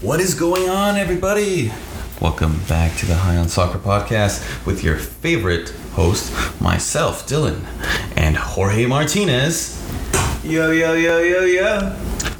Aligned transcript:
What 0.00 0.20
is 0.20 0.34
going 0.34 0.68
on, 0.68 0.96
everybody? 0.96 1.72
Welcome 2.20 2.60
back 2.68 2.96
to 2.98 3.06
the 3.06 3.14
High 3.16 3.36
on 3.36 3.48
Soccer 3.48 3.78
podcast 3.78 4.64
with 4.66 4.82
your 4.84 4.96
favorite 4.96 5.70
host, 5.92 6.32
myself, 6.60 7.26
Dylan, 7.28 7.64
and 8.16 8.36
Jorge 8.36 8.86
Martinez, 8.86 9.74
Yo, 10.44 10.70
yo, 10.70 10.94
yo, 10.94 11.18
yo, 11.18 11.40
yo. 11.44 11.96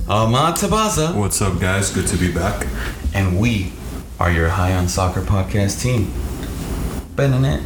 Ahmad 0.09 0.55
Tabaza, 0.55 1.15
What's 1.15 1.43
up, 1.43 1.61
guys? 1.61 1.91
Good 1.91 2.07
to 2.09 2.17
be 2.17 2.33
back. 2.33 2.67
and 3.15 3.39
we 3.41 3.73
are 4.21 4.31
your 4.31 4.49
High 4.51 4.75
on 4.75 4.89
Soccer 4.89 5.21
podcast 5.21 5.83
team. 5.83 6.13
Bennett. 7.17 7.63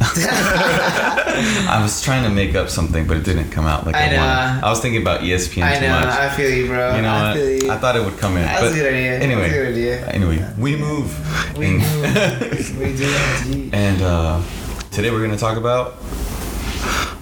I 0.02 1.78
was 1.82 2.00
trying 2.02 2.22
to 2.24 2.30
make 2.30 2.54
up 2.54 2.70
something, 2.70 3.06
but 3.06 3.18
it 3.18 3.24
didn't 3.24 3.50
come 3.50 3.66
out 3.66 3.84
like 3.84 3.94
I, 3.94 4.04
I 4.04 4.10
know. 4.10 4.16
wanted. 4.18 4.64
I 4.64 4.70
was 4.70 4.80
thinking 4.80 5.02
about 5.02 5.20
ESPN 5.20 5.62
I 5.62 5.74
too 5.74 5.80
know, 5.88 6.00
much. 6.00 6.08
I 6.08 6.30
feel 6.30 6.50
you, 6.50 6.66
bro. 6.68 6.96
you 6.96 7.02
know 7.02 7.10
I 7.10 7.22
what? 7.22 7.36
feel 7.36 7.50
you. 7.64 7.70
I 7.70 7.76
thought 7.76 7.96
it 7.96 8.04
would 8.04 8.16
come 8.18 8.36
in. 8.38 8.44
That's 8.44 8.60
but 8.62 8.72
a 8.72 8.74
good 8.74 8.86
idea. 8.94 9.18
Anyway, 9.20 9.42
That's 9.42 9.52
a 9.52 9.56
good 9.56 9.68
idea. 9.72 10.06
anyway, 10.08 10.54
we 10.58 10.76
move. 10.76 11.58
we 11.58 11.70
move. 11.72 11.82
we 12.78 12.96
do 12.96 13.14
indeed. 13.44 13.74
And 13.74 14.00
uh, 14.02 14.42
today 14.90 15.10
we're 15.10 15.18
going 15.18 15.32
to 15.32 15.36
talk 15.36 15.58
about 15.58 15.96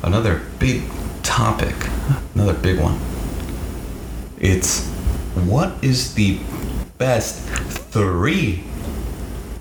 another 0.04 0.42
big 0.60 0.82
topic, 1.24 1.74
another 2.34 2.54
big 2.54 2.78
one. 2.80 2.98
It's 4.38 4.86
what 5.34 5.72
is 5.82 6.14
the 6.14 6.38
best 6.98 7.40
three 7.90 8.62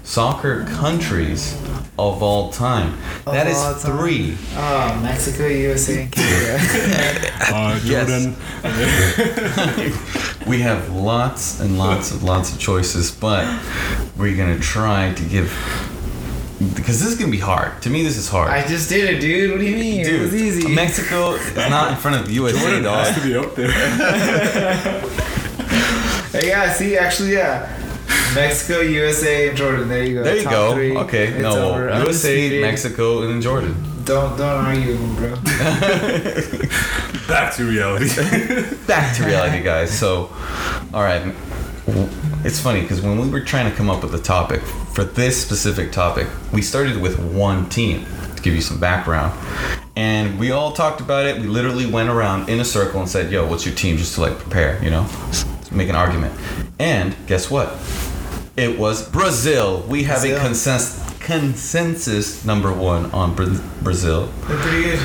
soccer 0.04 0.66
countries 0.66 1.56
of 2.00 2.22
all 2.22 2.52
time? 2.52 2.94
Of 3.26 3.34
that 3.34 3.48
is 3.48 3.58
all 3.58 3.74
time. 3.76 3.98
three. 3.98 4.38
Oh, 4.56 5.00
Mexico, 5.02 5.48
USA, 5.48 6.04
and 6.04 6.12
Canada. 6.12 7.34
Uh, 7.50 7.80
Jordan. 7.80 8.36
We 10.48 10.60
have 10.62 10.90
lots 10.94 11.60
and 11.60 11.78
lots 11.78 12.12
of 12.12 12.24
lots 12.24 12.54
of 12.54 12.60
choices, 12.60 13.12
but 13.12 13.46
we're 14.18 14.36
going 14.38 14.56
to 14.56 14.62
try 14.62 15.14
to 15.14 15.24
give 15.26 15.52
because 16.74 17.00
this 17.02 17.10
is 17.10 17.18
going 17.18 17.30
to 17.30 17.36
be 17.38 17.42
hard. 17.42 17.82
To 17.84 17.90
me, 17.90 18.02
this 18.04 18.18
is 18.18 18.30
hard. 18.30 18.50
I 18.50 18.66
just 18.66 18.88
did 18.90 19.10
it, 19.14 19.20
dude. 19.20 19.52
What 19.52 19.60
do 19.60 19.66
you 19.66 19.76
mean? 19.76 20.06
it 20.06 20.22
was 20.22 20.34
easy. 20.34 20.68
Mexico 20.74 21.34
is 21.34 21.56
not 21.56 21.92
in 21.92 21.98
front 21.98 22.20
of 22.22 22.28
the 22.28 22.34
USA, 22.34 22.60
Jordan 22.60 22.84
dog. 22.84 23.06
has 23.08 23.16
to 23.16 23.22
be 23.28 23.36
up 23.36 23.56
there. 23.56 23.72
Hey, 26.32 26.48
yeah, 26.50 26.72
see, 26.74 26.98
actually, 26.98 27.34
yeah. 27.34 27.77
Mexico, 28.36 28.82
USA, 28.82 29.50
and 29.50 29.58
Jordan. 29.58 29.88
There 29.90 30.04
you 30.04 30.14
go. 30.16 30.24
There 30.24 30.36
you 30.38 30.44
Top 30.44 30.52
go. 30.52 30.74
Three. 30.74 30.98
Okay, 30.98 31.28
It's 31.28 31.42
no, 31.42 31.74
over. 31.74 31.90
USA, 32.04 32.62
Mexico, 32.62 33.22
and 33.24 33.32
then 33.32 33.42
Jordan. 33.42 33.76
Don't 34.06 34.38
don't 34.38 34.66
argue 34.66 34.92
with 34.92 35.02
me, 35.02 35.16
bro. 35.16 35.36
Back 37.28 37.54
to 37.56 37.66
reality. 37.66 38.08
Back 38.88 39.16
to 39.18 39.24
reality, 39.26 39.62
guys. 39.62 39.98
So, 39.98 40.30
all 40.94 41.04
right, 41.04 41.34
it's 42.46 42.60
funny 42.60 42.82
because 42.82 43.02
when 43.02 43.20
we 43.20 43.30
were 43.30 43.42
trying 43.42 43.70
to 43.70 43.76
come 43.76 43.90
up 43.90 44.04
with 44.04 44.14
a 44.16 44.22
topic 44.22 44.62
for 44.62 45.04
this 45.04 45.42
specific 45.42 45.92
topic, 45.92 46.28
we 46.54 46.62
started 46.62 47.02
with 47.02 47.20
one 47.20 47.68
team 47.70 48.06
to 48.36 48.42
give 48.42 48.56
you 48.56 48.62
some 48.62 48.80
background, 48.80 49.34
and 49.98 50.40
we 50.40 50.52
all 50.52 50.72
talked 50.72 51.02
about 51.02 51.26
it. 51.26 51.42
We 51.42 51.48
literally 51.48 51.86
went 51.86 52.10
around 52.10 52.48
in 52.50 52.60
a 52.62 52.66
circle 52.66 53.02
and 53.02 53.10
said, 53.10 53.30
"Yo, 53.32 53.46
what's 53.46 53.66
your 53.66 53.76
team?" 53.76 53.98
Just 53.98 54.16
to 54.16 54.22
like 54.22 54.38
prepare, 54.40 54.82
you 54.82 54.90
know, 54.90 55.06
make 55.72 55.90
an 55.90 55.96
argument. 55.96 56.34
And 56.80 57.14
guess 57.28 57.52
what? 57.52 57.76
It 58.58 58.78
was 58.80 59.08
Brazil. 59.08 59.84
We 59.88 60.04
have 60.04 60.18
a 60.24 60.30
Brazil. 60.30 60.40
consensus 60.48 61.04
consensus 61.20 62.46
number 62.46 62.72
one 62.74 63.12
on 63.12 63.36
Bra- 63.36 63.60
Brazil. 63.84 64.30
They're 64.48 64.58
pretty 64.58 64.84
good. 64.84 65.00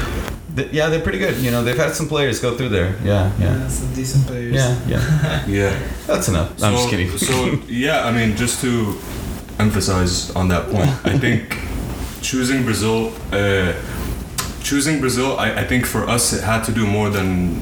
Th- 0.57 0.73
Yeah, 0.73 0.89
they're 0.89 1.01
pretty 1.01 1.19
good. 1.19 1.37
You 1.39 1.51
know, 1.51 1.63
they've 1.65 1.77
had 1.77 1.95
some 1.95 2.09
players 2.09 2.39
go 2.41 2.57
through 2.57 2.71
there. 2.71 2.95
Yeah, 3.05 3.31
yeah, 3.39 3.57
Yeah, 3.59 3.69
some 3.69 3.93
decent 3.95 4.27
players. 4.27 4.55
yeah, 4.55 4.79
yeah. 4.87 5.47
yeah. 5.59 5.79
That's 6.07 6.29
enough. 6.29 6.51
I'm 6.63 6.75
just 6.75 6.89
kidding. 6.91 7.11
So 7.19 7.59
yeah, 7.69 8.07
I 8.07 8.13
mean, 8.13 8.37
just 8.37 8.61
to 8.63 8.97
emphasize 9.59 10.31
on 10.35 10.49
that 10.49 10.71
point, 10.71 10.91
I 11.05 11.19
think 11.19 11.59
choosing 12.23 12.65
Brazil, 12.65 13.13
uh, 13.33 13.73
choosing 14.63 15.01
Brazil, 15.01 15.37
I, 15.39 15.61
I 15.63 15.65
think 15.65 15.85
for 15.87 16.09
us 16.09 16.33
it 16.33 16.43
had 16.43 16.63
to 16.65 16.73
do 16.73 16.87
more 16.87 17.11
than 17.11 17.61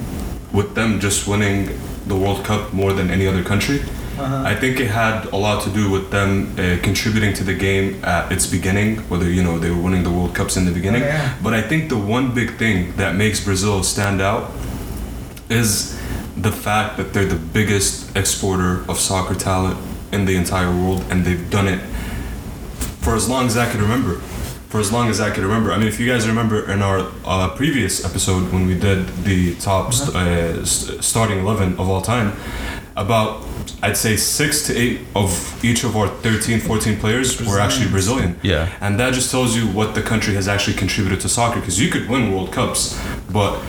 with 0.53 0.75
them 0.75 1.01
just 1.01 1.27
winning 1.27 1.71
the 2.07 2.15
World 2.17 2.45
Cup 2.45 2.73
more 2.73 2.93
than 2.93 3.11
any 3.11 3.27
other 3.27 3.43
country. 3.43 3.81
Uh-huh. 4.19 4.43
I 4.45 4.55
think 4.55 4.81
it 4.81 4.89
had 4.89 5.27
a 5.27 5.37
lot 5.37 5.63
to 5.65 5.71
do 5.71 5.91
with 5.91 6.11
them 6.11 6.53
uh, 6.59 6.79
contributing 6.83 7.33
to 7.35 7.45
the 7.45 7.55
game 7.55 8.05
at 8.05 8.31
its 8.31 8.47
beginning, 8.47 8.97
whether 9.09 9.29
you 9.31 9.43
know 9.43 9.59
they 9.59 9.71
were 9.71 9.81
winning 9.81 10.03
the 10.03 10.11
World 10.11 10.35
Cups 10.35 10.57
in 10.57 10.65
the 10.67 10.73
beginning. 10.73 11.03
Oh, 11.03 11.07
yeah. 11.07 11.39
But 11.43 11.55
I 11.55 11.63
think 11.63 11.89
the 11.89 11.97
one 11.99 12.35
big 12.35 12.57
thing 12.57 12.95
that 12.97 13.15
makes 13.15 13.43
Brazil 13.43 13.83
stand 13.83 14.21
out 14.21 14.51
is 15.49 15.99
the 16.37 16.53
fact 16.53 16.97
that 16.97 17.13
they're 17.13 17.25
the 17.25 17.37
biggest 17.53 18.15
exporter 18.17 18.85
of 18.91 18.99
soccer 18.99 19.35
talent 19.35 19.79
in 20.13 20.25
the 20.25 20.37
entire 20.37 20.71
world, 20.71 21.05
and 21.11 21.25
they've 21.25 21.49
done 21.51 21.69
it 21.69 21.81
for 23.01 23.15
as 23.15 23.29
long 23.29 23.47
as 23.47 23.57
I 23.57 23.71
can 23.71 23.81
remember. 23.81 24.17
For 24.69 24.79
as 24.79 24.93
long 24.93 25.09
as 25.09 25.21
I 25.21 25.31
can 25.31 25.43
remember. 25.43 25.73
I 25.73 25.79
mean, 25.79 25.89
if 25.89 25.99
you 25.99 26.07
guys 26.07 26.29
remember 26.29 26.71
in 26.71 26.81
our 26.81 27.11
uh, 27.25 27.49
previous 27.57 28.05
episode 28.05 28.53
when 28.53 28.67
we 28.69 28.79
did 28.79 29.09
the 29.25 29.57
top 29.57 29.93
st- 29.93 30.15
uh, 30.15 30.65
st- 30.65 31.03
starting 31.03 31.41
11 31.41 31.73
of 31.73 31.89
all 31.89 32.01
time, 32.01 32.37
about 32.97 33.45
I'd 33.83 33.97
say 33.97 34.17
six 34.17 34.67
to 34.67 34.77
eight 34.77 35.01
of 35.15 35.65
each 35.65 35.85
of 35.85 35.97
our 35.97 36.09
13, 36.09 36.61
14 36.61 36.99
players 36.99 37.41
were 37.41 37.59
actually 37.59 37.89
Brazilian. 37.89 38.39
Yeah. 38.43 38.71
And 38.81 38.99
that 39.01 39.15
just 39.15 39.31
tells 39.31 39.57
you 39.57 39.67
what 39.67 39.95
the 39.95 40.03
country 40.03 40.35
has 40.35 40.49
actually 40.49 40.77
contributed 40.77 41.21
to 41.21 41.29
soccer. 41.29 41.61
Because 41.61 41.81
you 41.81 41.91
could 41.91 42.09
win 42.09 42.33
World 42.33 42.53
Cups, 42.53 43.01
but 43.33 43.61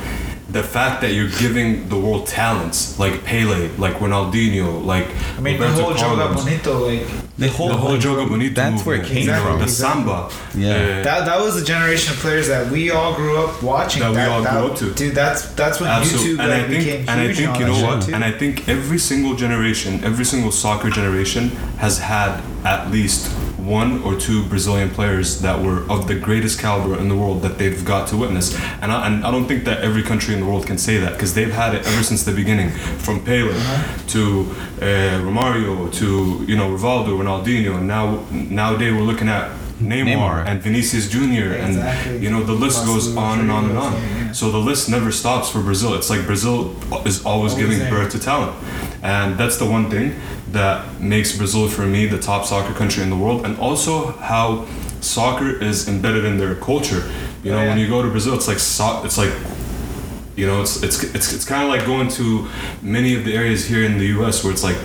the 0.49 0.63
fact 0.63 1.01
that 1.01 1.13
you're 1.13 1.29
giving 1.39 1.87
the 1.87 1.97
world 1.97 2.27
talents 2.27 2.99
like 2.99 3.23
Pele, 3.23 3.69
like 3.77 3.95
Ronaldinho, 3.95 4.83
like 4.83 5.07
I 5.37 5.41
mean, 5.41 5.59
the 5.59 5.69
whole 5.69 5.93
Joga 5.93 6.27
Carlos, 6.27 6.43
Bonito, 6.43 6.87
like 6.87 7.07
the 7.41 7.49
whole, 7.49 7.67
the 7.69 7.75
whole 7.75 7.97
Joga 7.97 8.27
Bonito 8.29 8.53
That's 8.55 8.85
where 8.85 8.97
it 9.01 9.05
came 9.05 9.17
Exactly. 9.29 9.51
from. 9.51 9.59
the 9.59 9.67
samba, 9.67 10.29
Yeah. 10.55 10.69
uh, 10.69 11.03
that, 11.03 11.25
that 11.25 11.39
was 11.39 11.59
the 11.59 11.65
generation 11.65 12.13
of 12.13 12.19
players 12.19 12.47
that 12.47 12.71
we 12.71 12.91
all 12.91 13.13
grew 13.15 13.37
up 13.43 13.61
watching. 13.61 14.01
That 14.01 14.11
we 14.13 14.21
all 14.21 14.41
grew 14.41 14.71
up 14.71 14.77
to. 14.79 14.93
Dude, 14.93 15.15
that's 15.15 15.41
that's 15.61 15.79
when 15.81 15.89
Absolutely. 15.89 16.33
YouTube 16.35 16.39
and 16.39 16.49
like, 16.49 16.61
I 16.61 16.67
think, 16.67 16.83
became 16.83 16.99
huge. 16.99 17.09
and 17.09 17.19
I 17.21 17.33
think 17.33 17.59
you 17.59 17.65
know 17.67 17.85
what? 17.87 18.01
too. 18.03 18.13
And 18.15 18.23
I 18.23 18.31
think 18.31 18.69
every 18.69 18.97
single 18.99 19.33
generation, 19.35 20.03
every 20.03 20.25
single 20.25 20.51
soccer 20.51 20.89
generation 20.89 21.49
has 21.83 21.97
had 21.99 22.41
at 22.63 22.91
least 22.91 23.31
one 23.65 24.01
or 24.03 24.15
two 24.19 24.43
Brazilian 24.45 24.89
players 24.89 25.41
that 25.41 25.61
were 25.63 25.79
of 25.89 26.07
the 26.07 26.15
greatest 26.15 26.59
caliber 26.59 26.97
in 26.99 27.07
the 27.09 27.15
world 27.15 27.41
that 27.43 27.57
they've 27.57 27.83
got 27.85 28.07
to 28.09 28.17
witness. 28.17 28.55
And 28.81 28.91
I, 28.91 29.05
and 29.07 29.23
I 29.25 29.31
don't 29.31 29.45
think 29.47 29.63
that 29.65 29.81
every 29.81 30.03
country 30.03 30.33
in 30.33 30.39
the 30.41 30.45
world 30.45 30.65
can 30.65 30.77
say 30.77 30.97
that 30.97 31.13
because 31.13 31.33
they've 31.33 31.53
had 31.53 31.75
it 31.75 31.85
ever 31.85 32.03
since 32.03 32.23
the 32.23 32.31
beginning, 32.33 32.71
from 33.05 33.23
Pele 33.23 33.51
Uh-huh. 33.51 34.07
to 34.07 34.21
uh, 34.81 35.21
Romario 35.27 35.91
to 35.93 36.43
you 36.47 36.55
know 36.57 36.69
Rivaldo, 36.75 37.11
Ronaldinho, 37.21 37.77
and 37.77 37.87
now 37.87 38.25
nowadays 38.31 38.93
we're 38.93 39.01
looking 39.11 39.29
at. 39.29 39.51
Neymar, 39.81 40.05
Neymar. 40.05 40.45
and 40.47 40.61
Vinicius 40.61 41.09
Jr. 41.09 41.53
Exactly. 41.53 42.15
and 42.15 42.23
you 42.23 42.29
know 42.29 42.43
the 42.43 42.53
list 42.53 42.85
goes 42.85 43.15
on 43.17 43.39
and 43.39 43.51
on 43.51 43.65
and 43.69 43.77
on. 43.77 43.93
Yeah, 43.93 43.99
yeah. 44.25 44.31
So 44.31 44.51
the 44.51 44.57
list 44.57 44.89
never 44.89 45.11
stops 45.11 45.49
for 45.49 45.61
Brazil. 45.61 45.93
It's 45.95 46.09
like 46.09 46.25
Brazil 46.25 46.75
is 47.05 47.25
always 47.25 47.25
Always 47.25 47.53
giving 47.55 47.79
there. 47.79 47.89
birth 47.89 48.11
to 48.13 48.19
talent. 48.19 48.53
And 49.03 49.37
that's 49.37 49.57
the 49.57 49.65
one 49.65 49.89
thing 49.89 50.15
that 50.51 50.99
makes 50.99 51.35
Brazil, 51.37 51.67
for 51.67 51.85
me, 51.87 52.05
the 52.05 52.19
top 52.19 52.45
soccer 52.45 52.73
country 52.73 53.01
in 53.03 53.09
the 53.09 53.15
world. 53.15 53.45
And 53.45 53.57
also 53.57 54.11
how 54.17 54.67
soccer 55.01 55.49
is 55.49 55.87
embedded 55.87 56.23
in 56.25 56.37
their 56.37 56.55
culture. 56.55 57.03
You 57.43 57.51
know, 57.51 57.57
Oh, 57.57 57.63
yeah. 57.63 57.69
when 57.69 57.77
you 57.79 57.87
go 57.87 58.01
to 58.03 58.09
Brazil, 58.09 58.35
it's 58.35 58.47
like 58.47 58.59
so- 58.59 59.01
it's 59.03 59.17
like 59.17 59.33
you 60.41 60.47
know, 60.47 60.61
it's 60.63 60.81
it's 60.81 60.97
it's, 61.17 61.33
it's 61.35 61.45
kind 61.45 61.63
of 61.63 61.69
like 61.69 61.85
going 61.85 62.09
to 62.19 62.47
many 62.81 63.13
of 63.17 63.21
the 63.25 63.33
areas 63.41 63.61
here 63.71 63.83
in 63.89 63.99
the 63.99 64.07
U.S. 64.17 64.43
where 64.43 64.51
it's 64.51 64.63
like 64.63 64.79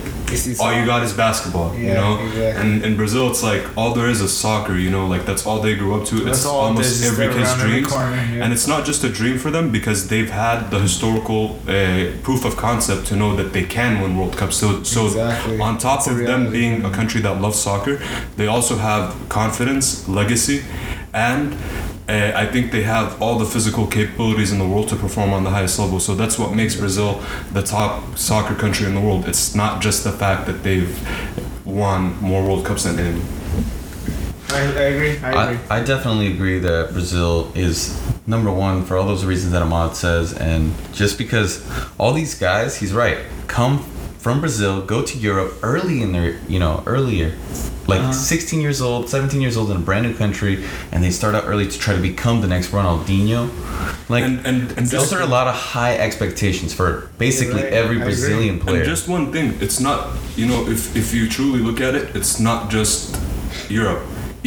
all 0.60 0.72
you 0.78 0.84
got 0.84 1.02
is 1.02 1.14
basketball. 1.14 1.74
you 1.74 1.94
know, 1.94 2.12
exactly. 2.26 2.60
and 2.60 2.84
in 2.84 2.94
Brazil, 2.94 3.30
it's 3.30 3.42
like 3.42 3.62
all 3.78 3.94
there 3.94 4.10
is 4.14 4.20
is 4.20 4.36
soccer. 4.36 4.76
You 4.84 4.90
know, 4.90 5.06
like 5.06 5.24
that's 5.24 5.46
all 5.46 5.60
they 5.60 5.74
grew 5.74 5.92
up 5.98 6.04
to. 6.08 6.16
That's 6.16 6.38
it's 6.38 6.46
all 6.46 6.60
almost 6.66 7.02
every 7.10 7.28
kid's 7.34 7.54
dreams, 7.62 7.90
yeah. 7.90 8.42
and 8.42 8.52
it's 8.52 8.68
not 8.68 8.84
just 8.84 9.02
a 9.04 9.08
dream 9.08 9.38
for 9.38 9.50
them 9.50 9.72
because 9.72 10.08
they've 10.08 10.28
had 10.28 10.68
the 10.70 10.78
historical 10.78 11.58
uh, 11.66 12.12
proof 12.22 12.44
of 12.44 12.56
concept 12.68 13.06
to 13.06 13.16
know 13.16 13.34
that 13.36 13.54
they 13.54 13.64
can 13.64 14.02
win 14.02 14.18
World 14.18 14.36
Cups. 14.36 14.56
So, 14.56 14.82
so 14.82 15.06
Exactly. 15.06 15.58
on 15.58 15.78
top 15.78 16.00
It's 16.00 16.08
of 16.08 16.18
them 16.18 16.52
being 16.52 16.84
a 16.84 16.90
country 16.90 17.20
that 17.22 17.40
loves 17.40 17.58
soccer, 17.58 17.96
they 18.36 18.46
also 18.46 18.76
have 18.76 19.14
confidence, 19.30 20.06
legacy, 20.06 20.58
and 21.14 21.56
uh, 22.08 22.32
I 22.34 22.46
think 22.46 22.70
they 22.70 22.82
have 22.82 23.20
all 23.20 23.38
the 23.38 23.44
physical 23.44 23.86
capabilities 23.86 24.52
in 24.52 24.58
the 24.58 24.66
world 24.66 24.88
to 24.88 24.96
perform 24.96 25.32
on 25.32 25.44
the 25.44 25.50
highest 25.50 25.78
level. 25.78 25.98
So 25.98 26.14
that's 26.14 26.38
what 26.38 26.54
makes 26.54 26.76
Brazil 26.76 27.22
the 27.52 27.62
top 27.62 28.16
soccer 28.16 28.54
country 28.54 28.86
in 28.86 28.94
the 28.94 29.00
world. 29.00 29.28
It's 29.28 29.54
not 29.54 29.82
just 29.82 30.04
the 30.04 30.12
fact 30.12 30.46
that 30.46 30.62
they've 30.62 30.96
won 31.66 32.16
more 32.22 32.44
World 32.44 32.64
Cups 32.64 32.84
than 32.84 32.98
any. 32.98 33.22
I, 34.50 34.58
I 34.58 34.62
agree. 34.62 35.18
I 35.18 35.46
agree. 35.46 35.58
I, 35.68 35.78
I 35.78 35.82
definitely 35.82 36.32
agree 36.32 36.60
that 36.60 36.92
Brazil 36.92 37.50
is 37.56 38.00
number 38.26 38.52
one 38.52 38.84
for 38.84 38.96
all 38.96 39.06
those 39.06 39.24
reasons 39.24 39.52
that 39.52 39.62
Ahmad 39.62 39.96
says, 39.96 40.32
and 40.32 40.74
just 40.92 41.18
because 41.18 41.68
all 41.98 42.12
these 42.12 42.38
guys, 42.38 42.76
he's 42.76 42.92
right, 42.92 43.18
come 43.48 43.84
from 44.26 44.40
Brazil 44.40 44.80
go 44.82 45.02
to 45.02 45.16
Europe 45.16 45.54
early 45.62 46.02
in 46.02 46.10
their, 46.10 46.30
you 46.48 46.58
know, 46.58 46.82
earlier, 46.84 47.32
like 47.86 48.00
Uh-huh. 48.00 48.10
16 48.10 48.60
years 48.60 48.80
old, 48.80 49.08
17 49.08 49.40
years 49.40 49.56
old 49.56 49.70
in 49.70 49.76
a 49.76 49.84
brand 49.88 50.04
new 50.04 50.14
country, 50.14 50.64
and 50.90 50.98
they 51.04 51.12
start 51.12 51.36
out 51.36 51.44
early 51.46 51.68
to 51.68 51.78
try 51.78 51.94
to 51.94 52.02
become 52.02 52.40
the 52.40 52.48
next 52.48 52.72
Ronaldinho. 52.72 53.40
Like, 54.08 54.24
and 54.24 54.44
and, 54.48 54.58
and 54.76 54.84
those 54.88 55.12
are 55.16 55.22
a 55.22 55.30
lot 55.36 55.46
of 55.46 55.54
high 55.54 55.94
expectations 56.06 56.74
for 56.78 56.88
basically 57.18 57.62
Right, 57.62 57.80
every 57.82 57.98
Brazilian 58.08 58.58
player. 58.58 58.82
And 58.82 58.84
just 58.94 59.06
one 59.16 59.26
thing, 59.34 59.46
it's 59.64 59.78
not 59.88 59.98
you 60.40 60.46
know 60.50 60.60
if 60.74 60.80
if 61.02 61.14
you 61.16 61.22
truly 61.36 61.60
look 61.68 61.80
at 61.88 61.94
it, 62.00 62.04
it's 62.18 62.34
not 62.48 62.58
just 62.76 62.98
Europe. 63.70 64.02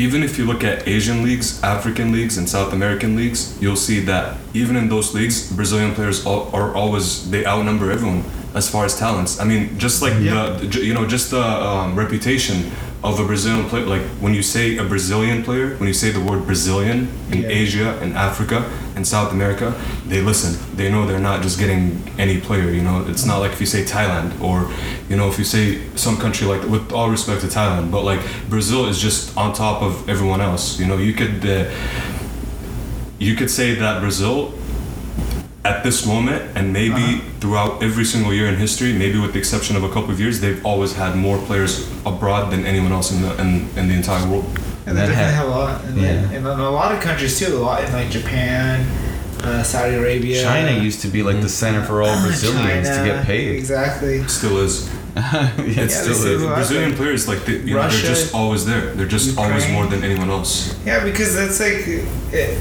Even 0.06 0.20
if 0.28 0.34
you 0.38 0.46
look 0.52 0.64
at 0.72 0.76
Asian 0.96 1.20
leagues, 1.28 1.48
African 1.76 2.08
leagues, 2.18 2.38
and 2.40 2.46
South 2.56 2.72
American 2.80 3.12
leagues, 3.22 3.40
you'll 3.62 3.84
see 3.90 4.00
that 4.12 4.24
even 4.62 4.76
in 4.82 4.86
those 4.96 5.08
leagues, 5.18 5.38
Brazilian 5.60 5.92
players 5.98 6.20
are 6.26 6.70
always 6.82 7.06
they 7.32 7.42
outnumber 7.52 7.88
everyone 7.98 8.24
as 8.60 8.70
far 8.74 8.84
as 8.90 8.94
talents. 9.06 9.32
I 9.42 9.46
mean, 9.52 9.62
just 9.86 9.98
like 10.06 10.14
Yeah. 10.20 10.50
the 10.60 10.66
you 10.90 10.94
know 10.98 11.06
just 11.16 11.26
the 11.38 11.46
um, 11.70 11.90
reputation 12.04 12.58
of 13.10 13.14
a 13.24 13.26
Brazilian 13.32 13.66
player. 13.72 13.86
Like 13.96 14.06
when 14.24 14.34
you 14.40 14.44
say 14.56 14.66
a 14.84 14.86
Brazilian 14.94 15.40
player, 15.48 15.68
when 15.80 15.88
you 15.92 15.98
say 16.04 16.10
the 16.18 16.24
word 16.30 16.42
Brazilian 16.52 17.00
in 17.34 17.40
Yeah. 17.42 17.62
Asia 17.64 17.90
and 18.04 18.12
Africa 18.30 18.60
and 18.96 19.04
South 19.16 19.32
America, 19.38 19.68
they 20.12 20.22
listen. 20.32 20.52
They 20.80 20.88
know 20.94 21.02
they're 21.10 21.28
not 21.32 21.40
just 21.48 21.58
getting 21.64 21.84
any 22.26 22.38
player. 22.48 22.70
You 22.78 22.84
know, 22.88 22.98
it's 23.12 23.26
not 23.32 23.38
like 23.44 23.52
if 23.56 23.60
you 23.64 23.70
say 23.76 23.82
Thailand 23.96 24.30
or, 24.48 24.58
you 25.10 25.16
know, 25.20 25.28
if 25.32 25.38
you 25.42 25.46
say 25.58 25.64
some 26.06 26.18
country 26.26 26.46
like, 26.54 26.64
with 26.74 26.86
all 26.98 27.10
respect 27.18 27.40
to 27.46 27.48
Thailand, 27.60 27.86
but 27.96 28.02
like 28.12 28.22
Brazil 28.54 28.82
is 28.92 28.98
just 29.08 29.22
on 29.42 29.48
top 29.66 29.78
of 29.88 29.94
everyone 30.14 30.42
else. 30.50 30.64
You 30.82 30.88
know, 30.90 30.98
you 31.08 31.14
could, 31.20 31.38
uh, 31.56 31.64
you 33.28 33.34
could 33.40 33.50
say 33.60 33.68
that 33.84 33.96
Brazil. 34.02 34.38
At 35.66 35.84
this 35.84 36.06
moment, 36.06 36.42
and 36.56 36.72
maybe 36.72 36.94
Uh-huh. 37.20 37.40
throughout 37.42 37.84
every 37.84 38.06
single 38.06 38.34
year 38.34 38.48
in 38.48 38.56
history, 38.56 38.94
maybe 38.94 39.20
with 39.20 39.34
the 39.34 39.40
exception 39.40 39.76
of 39.76 39.84
a 39.84 39.90
couple 39.90 40.12
of 40.12 40.20
years, 40.20 40.40
they've 40.40 40.64
always 40.66 40.94
had 40.94 41.16
more 41.18 41.38
players 41.38 41.86
abroad 42.06 42.50
than 42.52 42.66
anyone 42.66 42.94
else 42.94 43.12
in 43.12 43.22
the 43.22 43.32
in, 43.44 43.68
in 43.76 43.88
the 43.90 43.94
entire 44.02 44.26
world. 44.30 44.46
And 44.86 44.98
they 44.98 45.02
definitely 45.06 45.34
have 45.42 45.48
a 45.48 45.56
lot. 45.60 45.84
And, 45.86 45.98
Yeah. 45.98 46.04
then, 46.08 46.24
and 46.36 46.48
in 46.48 46.60
a 46.60 46.72
lot 46.82 46.90
of 46.96 47.00
countries 47.02 47.38
too. 47.40 47.52
A 47.58 47.60
lot 47.70 47.84
in 47.84 47.92
like 47.92 48.10
Japan, 48.10 48.88
uh, 49.44 49.62
Saudi 49.64 49.96
Arabia. 49.96 50.42
China 50.42 50.72
used 50.88 51.02
to 51.02 51.10
be 51.10 51.22
like 51.30 51.42
the 51.42 51.50
center 51.50 51.84
for 51.84 52.02
all 52.04 52.10
uh, 52.18 52.26
Brazilians 52.28 52.88
to 52.96 53.04
get 53.10 53.26
paid. 53.26 53.56
Exactly. 53.64 54.16
Still 54.28 54.58
is. 54.66 54.88
yeah, 55.18 55.52
it 55.60 55.76
Yeah, 55.76 55.88
still 55.88 56.14
this 56.16 56.24
is. 56.24 56.42
is- 56.42 56.46
Brazilian 56.60 56.94
players 56.96 57.28
like 57.28 57.42
they, 57.46 57.58
you 57.68 57.76
know, 57.76 57.82
Russia, 57.84 57.98
they're 58.02 58.16
just 58.16 58.34
always 58.34 58.64
there. 58.66 58.84
They're 58.96 59.14
just 59.18 59.38
always 59.38 59.66
more 59.76 59.86
than 59.92 60.02
anyone 60.10 60.30
else. 60.38 60.74
Yeah, 60.86 61.04
because 61.04 61.36
that's 61.36 61.60
like 61.60 61.84
it, 62.32 62.56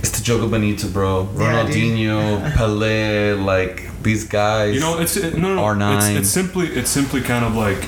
It's 0.00 0.10
the 0.18 0.22
Jogo 0.24 0.50
Bonito, 0.50 0.88
bro. 0.88 1.28
Yeah, 1.36 1.64
Ronaldinho, 1.64 2.50
Pelé, 2.52 3.44
like 3.44 4.02
these 4.02 4.24
guys. 4.24 4.74
You 4.74 4.80
know, 4.80 4.98
it's 4.98 5.16
it, 5.16 5.36
no, 5.36 5.54
no, 5.54 5.62
R9. 5.62 5.96
It's, 5.96 6.20
it's 6.20 6.30
simply 6.30 6.68
it's 6.68 6.90
simply 6.90 7.20
kind 7.20 7.44
of 7.44 7.54
like 7.54 7.82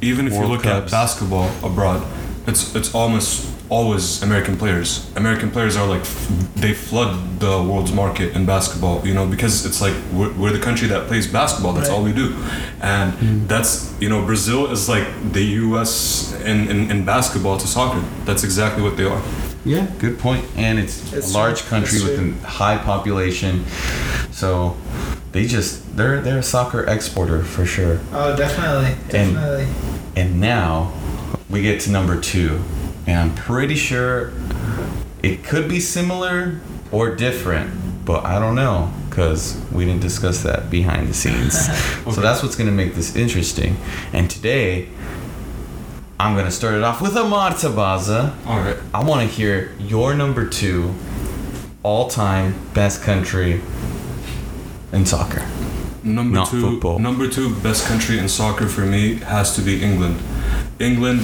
even 0.00 0.26
if 0.26 0.32
you 0.32 0.46
look 0.46 0.62
Cups. 0.62 0.86
at 0.86 0.90
basketball 0.90 1.50
abroad, 1.64 2.06
it's 2.46 2.74
it's 2.74 2.94
almost 2.94 3.52
always 3.68 4.22
American 4.22 4.56
players. 4.56 5.10
American 5.16 5.50
players 5.50 5.76
are 5.76 5.86
like 5.86 6.04
they 6.54 6.72
flood 6.72 7.40
the 7.40 7.62
world's 7.62 7.92
market 7.92 8.34
in 8.36 8.46
basketball. 8.46 9.06
You 9.06 9.14
know, 9.14 9.26
because 9.26 9.66
it's 9.66 9.80
like 9.80 9.94
we're, 10.12 10.32
we're 10.34 10.52
the 10.52 10.60
country 10.60 10.88
that 10.88 11.08
plays 11.08 11.26
basketball. 11.26 11.72
That's 11.72 11.88
Right. 11.88 11.96
all 11.96 12.04
we 12.04 12.12
do, 12.12 12.34
and 12.80 13.12
hmm. 13.14 13.46
that's 13.46 13.94
you 14.00 14.08
know 14.08 14.24
Brazil 14.24 14.70
is 14.70 14.88
like 14.88 15.06
the 15.32 15.44
U.S. 15.66 16.32
in, 16.44 16.68
in 16.68 16.90
in 16.90 17.04
basketball 17.04 17.58
to 17.58 17.66
soccer. 17.66 18.02
That's 18.24 18.44
exactly 18.44 18.82
what 18.82 18.96
they 18.96 19.04
are. 19.04 19.22
Yeah, 19.66 19.86
good 19.98 20.18
point. 20.18 20.44
And 20.56 20.78
it's 20.78 21.12
It's 21.12 21.30
a 21.32 21.34
large 21.34 21.60
true. 21.62 21.70
country 21.70 22.00
with 22.02 22.18
a 22.44 22.46
high 22.46 22.78
population, 22.78 23.64
so 24.30 24.76
they 25.32 25.46
just 25.46 25.96
they're 25.96 26.20
they're 26.20 26.38
a 26.38 26.42
soccer 26.42 26.84
exporter 26.86 27.42
for 27.42 27.66
sure. 27.66 27.98
oh, 28.12 28.36
definitely, 28.36 28.94
definitely. 29.10 29.66
And 30.14 30.40
now 30.40 30.92
we 31.50 31.62
get 31.62 31.80
to 31.82 31.90
number 31.90 32.18
two, 32.20 32.60
and 33.08 33.18
I'm 33.18 33.34
pretty 33.34 33.74
sure 33.74 34.32
it 35.22 35.42
could 35.44 35.68
be 35.68 35.80
similar 35.80 36.60
or 36.92 37.14
different, 37.16 38.04
but 38.04 38.24
I 38.24 38.38
don't 38.38 38.54
know 38.54 38.92
because 39.10 39.60
we 39.72 39.84
didn't 39.84 40.02
discuss 40.02 40.42
that 40.44 40.70
behind 40.70 41.08
the 41.08 41.14
scenes. 41.14 41.68
So 42.14 42.20
that's 42.20 42.40
what's 42.42 42.54
gonna 42.54 42.70
make 42.70 42.94
this 42.94 43.16
interesting. 43.16 43.76
And 44.12 44.30
today. 44.30 44.88
I'm 46.18 46.34
gonna 46.34 46.50
start 46.50 46.74
it 46.74 46.82
off 46.82 47.00
with 47.02 47.16
Ahmad 47.16 47.54
Tabaza. 47.54 48.34
All 48.46 48.58
right. 48.60 48.76
I 48.94 49.04
want 49.04 49.20
to 49.20 49.26
hear 49.34 49.72
your 49.78 50.14
number 50.14 50.46
two 50.48 50.94
all-time 51.82 52.54
best 52.74 53.02
country 53.02 53.60
in 54.92 55.04
soccer. 55.04 55.44
Number 56.02 56.36
Not 56.36 56.48
two, 56.48 56.60
football. 56.62 56.98
number 56.98 57.28
two 57.28 57.54
best 57.56 57.86
country 57.86 58.18
in 58.18 58.28
soccer 58.28 58.66
for 58.66 58.82
me 58.86 59.16
has 59.16 59.54
to 59.56 59.62
be 59.62 59.82
England. 59.82 60.16
England, 60.78 61.20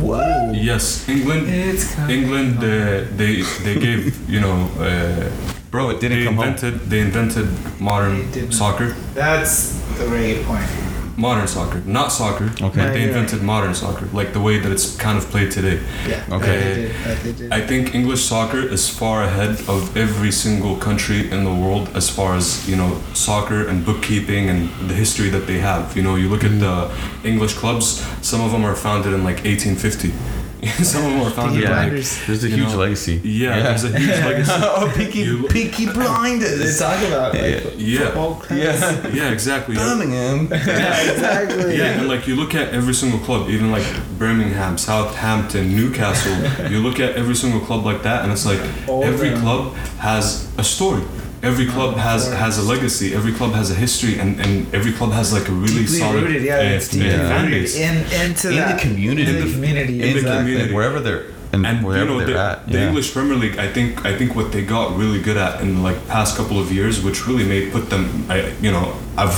What? 0.00 0.54
yes, 0.54 1.08
England. 1.08 1.48
It's 1.48 1.94
coming 1.94 2.16
England, 2.22 2.58
uh, 2.58 3.04
they 3.16 3.42
they 3.64 3.74
gave 3.80 4.28
you 4.30 4.40
know 4.40 4.68
uh, 4.78 5.30
Bro, 5.70 5.90
it 5.90 6.00
didn't 6.00 6.18
they 6.20 6.24
come 6.24 6.36
home. 6.36 6.48
invented 6.48 6.80
they 6.90 7.00
invented 7.00 7.48
modern 7.80 8.30
soccer, 8.52 8.94
That's 9.14 9.72
the 9.98 10.06
very 10.06 10.34
good 10.34 10.46
point. 10.46 10.68
Modern 11.16 11.46
soccer, 11.46 11.80
not 11.80 12.12
soccer. 12.12 12.44
Okay. 12.44 12.58
but 12.58 12.76
Right, 12.76 12.92
they 12.92 13.00
right. 13.00 13.08
invented 13.08 13.42
modern 13.42 13.74
soccer, 13.74 14.06
like 14.12 14.32
the 14.32 14.40
way 14.40 14.58
that 14.58 14.70
it's 14.70 14.96
kind 14.96 15.16
of 15.18 15.24
played 15.30 15.50
today. 15.50 15.80
Yeah. 16.08 16.24
Okay. 16.30 16.46
That 16.46 16.64
they 16.64 16.74
did. 16.74 16.90
That 17.04 17.22
they 17.22 17.32
did. 17.32 17.52
I 17.52 17.60
think 17.66 17.94
English 17.94 18.24
soccer 18.24 18.58
is 18.58 18.88
far 18.88 19.22
ahead 19.22 19.50
of 19.68 19.96
every 19.96 20.32
single 20.32 20.76
country 20.76 21.30
in 21.30 21.44
the 21.44 21.54
world 21.54 21.88
as 21.94 22.10
far 22.10 22.34
as 22.34 22.68
you 22.68 22.76
know 22.76 23.00
soccer 23.14 23.66
and 23.68 23.84
bookkeeping 23.84 24.48
and 24.48 24.68
the 24.88 24.94
history 24.94 25.28
that 25.30 25.46
they 25.46 25.58
have. 25.58 25.96
You 25.96 26.02
know, 26.02 26.16
you 26.16 26.28
look 26.28 26.44
at 26.44 26.50
mm-hmm. 26.50 27.22
the 27.22 27.28
English 27.28 27.54
clubs. 27.54 28.04
Some 28.22 28.40
of 28.40 28.52
them 28.52 28.64
are 28.64 28.76
founded 28.76 29.12
in 29.12 29.24
like 29.24 29.44
1850. 29.44 30.43
some 30.84 31.04
of 31.06 31.12
them 31.12 31.20
are 31.22 31.30
founded 31.30 31.54
Peaky 31.60 31.64
in 31.66 31.70
like 31.72 31.80
Blinders. 31.88 32.26
There's 32.26 32.44
a 32.44 32.48
huge 32.48 32.68
know, 32.68 32.76
legacy. 32.78 33.20
yeah, 33.24 33.62
there's 33.62 33.84
a 33.84 33.98
huge 33.98 34.08
legacy. 34.24 34.52
oh, 34.54 34.92
Peaky, 34.96 35.18
You- 35.20 35.48
Peaky 35.48 35.86
they 35.86 35.92
Blinders. 35.92 36.78
talk 36.78 37.02
about 37.06 37.34
like 37.34 37.64
Yeah. 37.76 38.06
football 38.06 38.34
clubs. 38.36 38.62
Yeah. 38.62 39.08
Yeah, 39.14 39.30
exactly. 39.30 39.74
Yeah. 39.76 39.84
Birmingham. 39.84 40.48
yeah, 40.50 41.10
exactly. 41.10 41.76
Yeah, 41.78 41.98
and 42.00 42.08
like 42.08 42.26
you 42.26 42.36
look 42.36 42.54
at 42.54 42.72
every 42.74 42.94
single 42.94 43.18
club, 43.20 43.48
even 43.48 43.70
like 43.70 43.84
Birmingham, 44.18 44.76
Southampton, 44.78 45.74
Newcastle. 45.76 46.70
you 46.70 46.80
look 46.80 47.00
at 47.00 47.14
every 47.16 47.34
single 47.36 47.60
club 47.60 47.84
like 47.84 48.02
that, 48.02 48.22
and 48.24 48.32
it's 48.32 48.46
like 48.46 48.60
All 48.88 49.04
every 49.04 49.30
them. 49.30 49.40
club 49.40 49.74
has 49.98 50.48
a 50.58 50.64
story. 50.64 51.02
Every 51.44 51.66
club 51.66 51.96
has 51.96 52.24
course. 52.24 52.38
has 52.38 52.58
a 52.58 52.62
legacy. 52.62 53.14
Every 53.14 53.32
club 53.32 53.52
has 53.52 53.70
a 53.70 53.74
history, 53.74 54.18
and, 54.18 54.40
and 54.40 54.74
every 54.74 54.92
club 54.92 55.12
has 55.12 55.32
like 55.32 55.48
a 55.48 55.52
really 55.52 55.84
deeply 55.84 55.98
solid 55.98 56.22
rooted. 56.22 56.42
Yeah, 56.42 56.60
it's 56.60 56.88
deeply 56.88 57.08
yeah. 57.08 57.42
rooted 57.42 57.70
in 57.74 57.96
into 58.22 58.48
In 58.50 58.76
the 58.76 58.78
community. 58.80 59.36
In 59.36 59.44
the 59.44 59.52
community. 59.52 60.02
In 60.02 60.16
the 60.16 60.22
community. 60.22 60.74
Wherever 60.74 61.00
they're 61.00 61.26
and, 61.54 61.66
and 61.66 61.78
you 61.86 62.04
know 62.04 62.18
they're 62.18 62.26
the, 62.26 62.38
at. 62.38 62.66
the 62.66 62.78
yeah. 62.78 62.86
English 62.88 63.12
Premier 63.12 63.36
League, 63.36 63.58
I 63.58 63.68
think 63.72 64.04
I 64.04 64.16
think 64.18 64.34
what 64.34 64.52
they 64.52 64.62
got 64.76 64.96
really 64.96 65.20
good 65.28 65.36
at 65.36 65.60
in 65.62 65.82
like 65.82 65.98
past 66.08 66.36
couple 66.36 66.58
of 66.60 66.72
years, 66.72 67.02
which 67.06 67.26
really 67.28 67.44
may 67.44 67.70
put 67.70 67.84
them, 67.90 68.04
I 68.28 68.52
you 68.60 68.70
know, 68.70 68.86
I've 69.16 69.34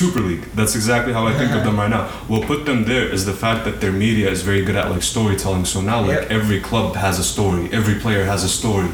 Super 0.00 0.20
League. 0.20 0.44
That's 0.54 0.74
exactly 0.74 1.12
how 1.12 1.26
I 1.26 1.34
think 1.38 1.52
of 1.52 1.62
them 1.64 1.76
right 1.82 1.90
now. 1.96 2.04
What 2.28 2.42
put 2.46 2.64
them 2.66 2.84
there 2.84 3.06
is 3.16 3.24
the 3.24 3.32
fact 3.44 3.64
that 3.66 3.80
their 3.82 3.92
media 3.92 4.30
is 4.30 4.40
very 4.42 4.62
good 4.64 4.76
at 4.76 4.90
like 4.90 5.02
storytelling. 5.02 5.64
So 5.64 5.80
now 5.80 6.00
like 6.02 6.22
Yep. 6.22 6.30
every 6.38 6.60
club 6.60 6.96
has 6.96 7.18
a 7.18 7.24
story, 7.34 7.68
every 7.72 7.96
player 8.04 8.24
has 8.24 8.42
a 8.44 8.48
story. 8.60 8.88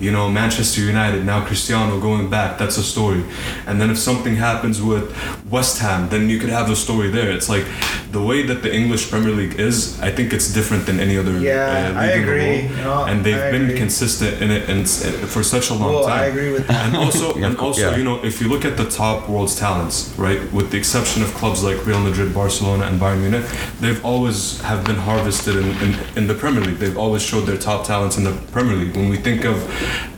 You 0.00 0.10
know, 0.14 0.24
Manchester 0.30 0.80
United 0.82 1.24
now 1.24 1.44
Cristiano 1.44 1.98
going 2.08 2.26
back, 2.30 2.50
that's 2.58 2.78
a 2.78 2.82
story. 2.94 3.22
And 3.66 3.74
then 3.80 3.90
if 3.90 3.98
something 3.98 4.36
happens 4.36 4.76
with 4.90 5.04
West 5.50 5.76
Ham, 5.80 6.08
then 6.08 6.28
you 6.30 6.38
could 6.40 6.50
have 6.50 6.70
a 6.70 6.76
story 6.76 7.08
there. 7.10 7.30
It's 7.36 7.48
like 7.48 7.66
the 8.12 8.22
way 8.22 8.42
that 8.50 8.62
the 8.62 8.72
English 8.80 9.10
Premier 9.10 9.34
League 9.40 9.56
is. 9.68 9.74
I 10.08 10.10
think 10.16 10.32
it's 10.32 10.48
different 10.58 10.86
than 10.86 11.00
any 11.00 11.16
other 11.18 11.34
Yeah, 11.38 11.92
uh, 11.96 12.00
league 12.02 12.13
I 12.14 12.18
in 12.20 12.26
the 12.26 12.32
agree. 12.32 12.68
world 12.68 12.84
No, 12.84 13.04
and 13.10 13.24
they've 13.24 13.42
I 13.42 13.50
been 13.50 13.64
agree. 13.66 13.78
consistent 13.78 14.42
in 14.42 14.50
it 14.50 14.68
and 14.68 14.82
s- 14.82 15.04
for 15.32 15.42
such 15.42 15.70
a 15.70 15.74
long 15.74 15.92
Well, 15.94 16.04
time. 16.04 16.20
I 16.22 16.26
agree 16.26 16.50
with 16.52 16.66
that. 16.68 16.86
And 16.86 16.96
also, 16.96 17.36
Yeah, 17.38 17.46
and 17.46 17.56
also, 17.58 17.90
yeah. 17.90 17.96
you 17.96 18.04
know, 18.04 18.24
if 18.24 18.40
you 18.40 18.48
look 18.48 18.64
at 18.64 18.76
the 18.76 18.88
top 18.88 19.28
world's 19.28 19.56
talents, 19.56 20.12
right, 20.16 20.40
with 20.52 20.70
the 20.70 20.78
exception 20.78 21.22
of 21.22 21.32
clubs 21.34 21.62
like 21.62 21.84
Real 21.86 22.00
Madrid, 22.00 22.32
Barcelona, 22.34 22.84
and 22.86 23.00
Bayern 23.00 23.20
Munich, 23.20 23.44
they've 23.80 24.02
always 24.04 24.60
have 24.62 24.84
been 24.84 24.96
harvested 25.10 25.56
in, 25.56 25.66
in, 25.84 25.98
in 26.16 26.26
the 26.26 26.34
Premier 26.34 26.62
League. 26.62 26.78
They've 26.78 26.96
always 26.98 27.22
showed 27.22 27.46
their 27.46 27.58
top 27.58 27.86
talents 27.86 28.16
in 28.18 28.24
the 28.24 28.32
Premier 28.52 28.76
League. 28.76 28.94
When 28.96 29.08
we 29.08 29.16
think 29.16 29.44
of 29.44 29.56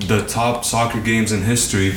the 0.09 0.25
top 0.26 0.65
soccer 0.65 1.00
games 1.00 1.33
in 1.33 1.43
history, 1.43 1.95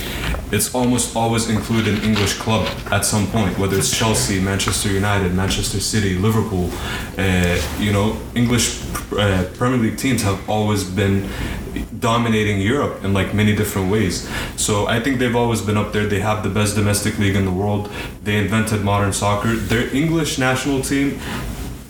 it's 0.51 0.73
almost 0.73 1.15
always 1.15 1.49
included 1.49 1.93
an 1.97 2.03
English 2.03 2.33
club 2.39 2.67
at 2.91 3.05
some 3.05 3.27
point, 3.27 3.57
whether 3.59 3.77
it's 3.77 3.95
Chelsea, 3.95 4.39
Manchester 4.39 4.89
United, 4.89 5.33
Manchester 5.33 5.79
City, 5.79 6.17
Liverpool. 6.17 6.69
Uh, 7.17 7.59
you 7.79 7.91
know, 7.91 8.17
English 8.35 8.81
uh, 9.13 9.43
Premier 9.57 9.77
League 9.77 9.88
teams 9.95 10.21
have 10.23 10.39
always 10.49 10.83
been 10.83 11.27
dominating 11.99 12.61
Europe 12.61 13.03
in 13.03 13.13
like 13.13 13.33
many 13.33 13.55
different 13.55 13.91
ways. 13.91 14.27
So 14.57 14.87
I 14.87 14.99
think 14.99 15.19
they've 15.19 15.35
always 15.35 15.61
been 15.61 15.77
up 15.77 15.91
there. 15.93 16.05
They 16.07 16.19
have 16.21 16.43
the 16.43 16.49
best 16.49 16.75
domestic 16.75 17.17
league 17.19 17.35
in 17.35 17.45
the 17.45 17.51
world. 17.51 17.89
They 18.23 18.37
invented 18.37 18.83
modern 18.83 19.13
soccer. 19.13 19.53
Their 19.55 19.93
English 19.95 20.37
national 20.37 20.81
team 20.81 21.19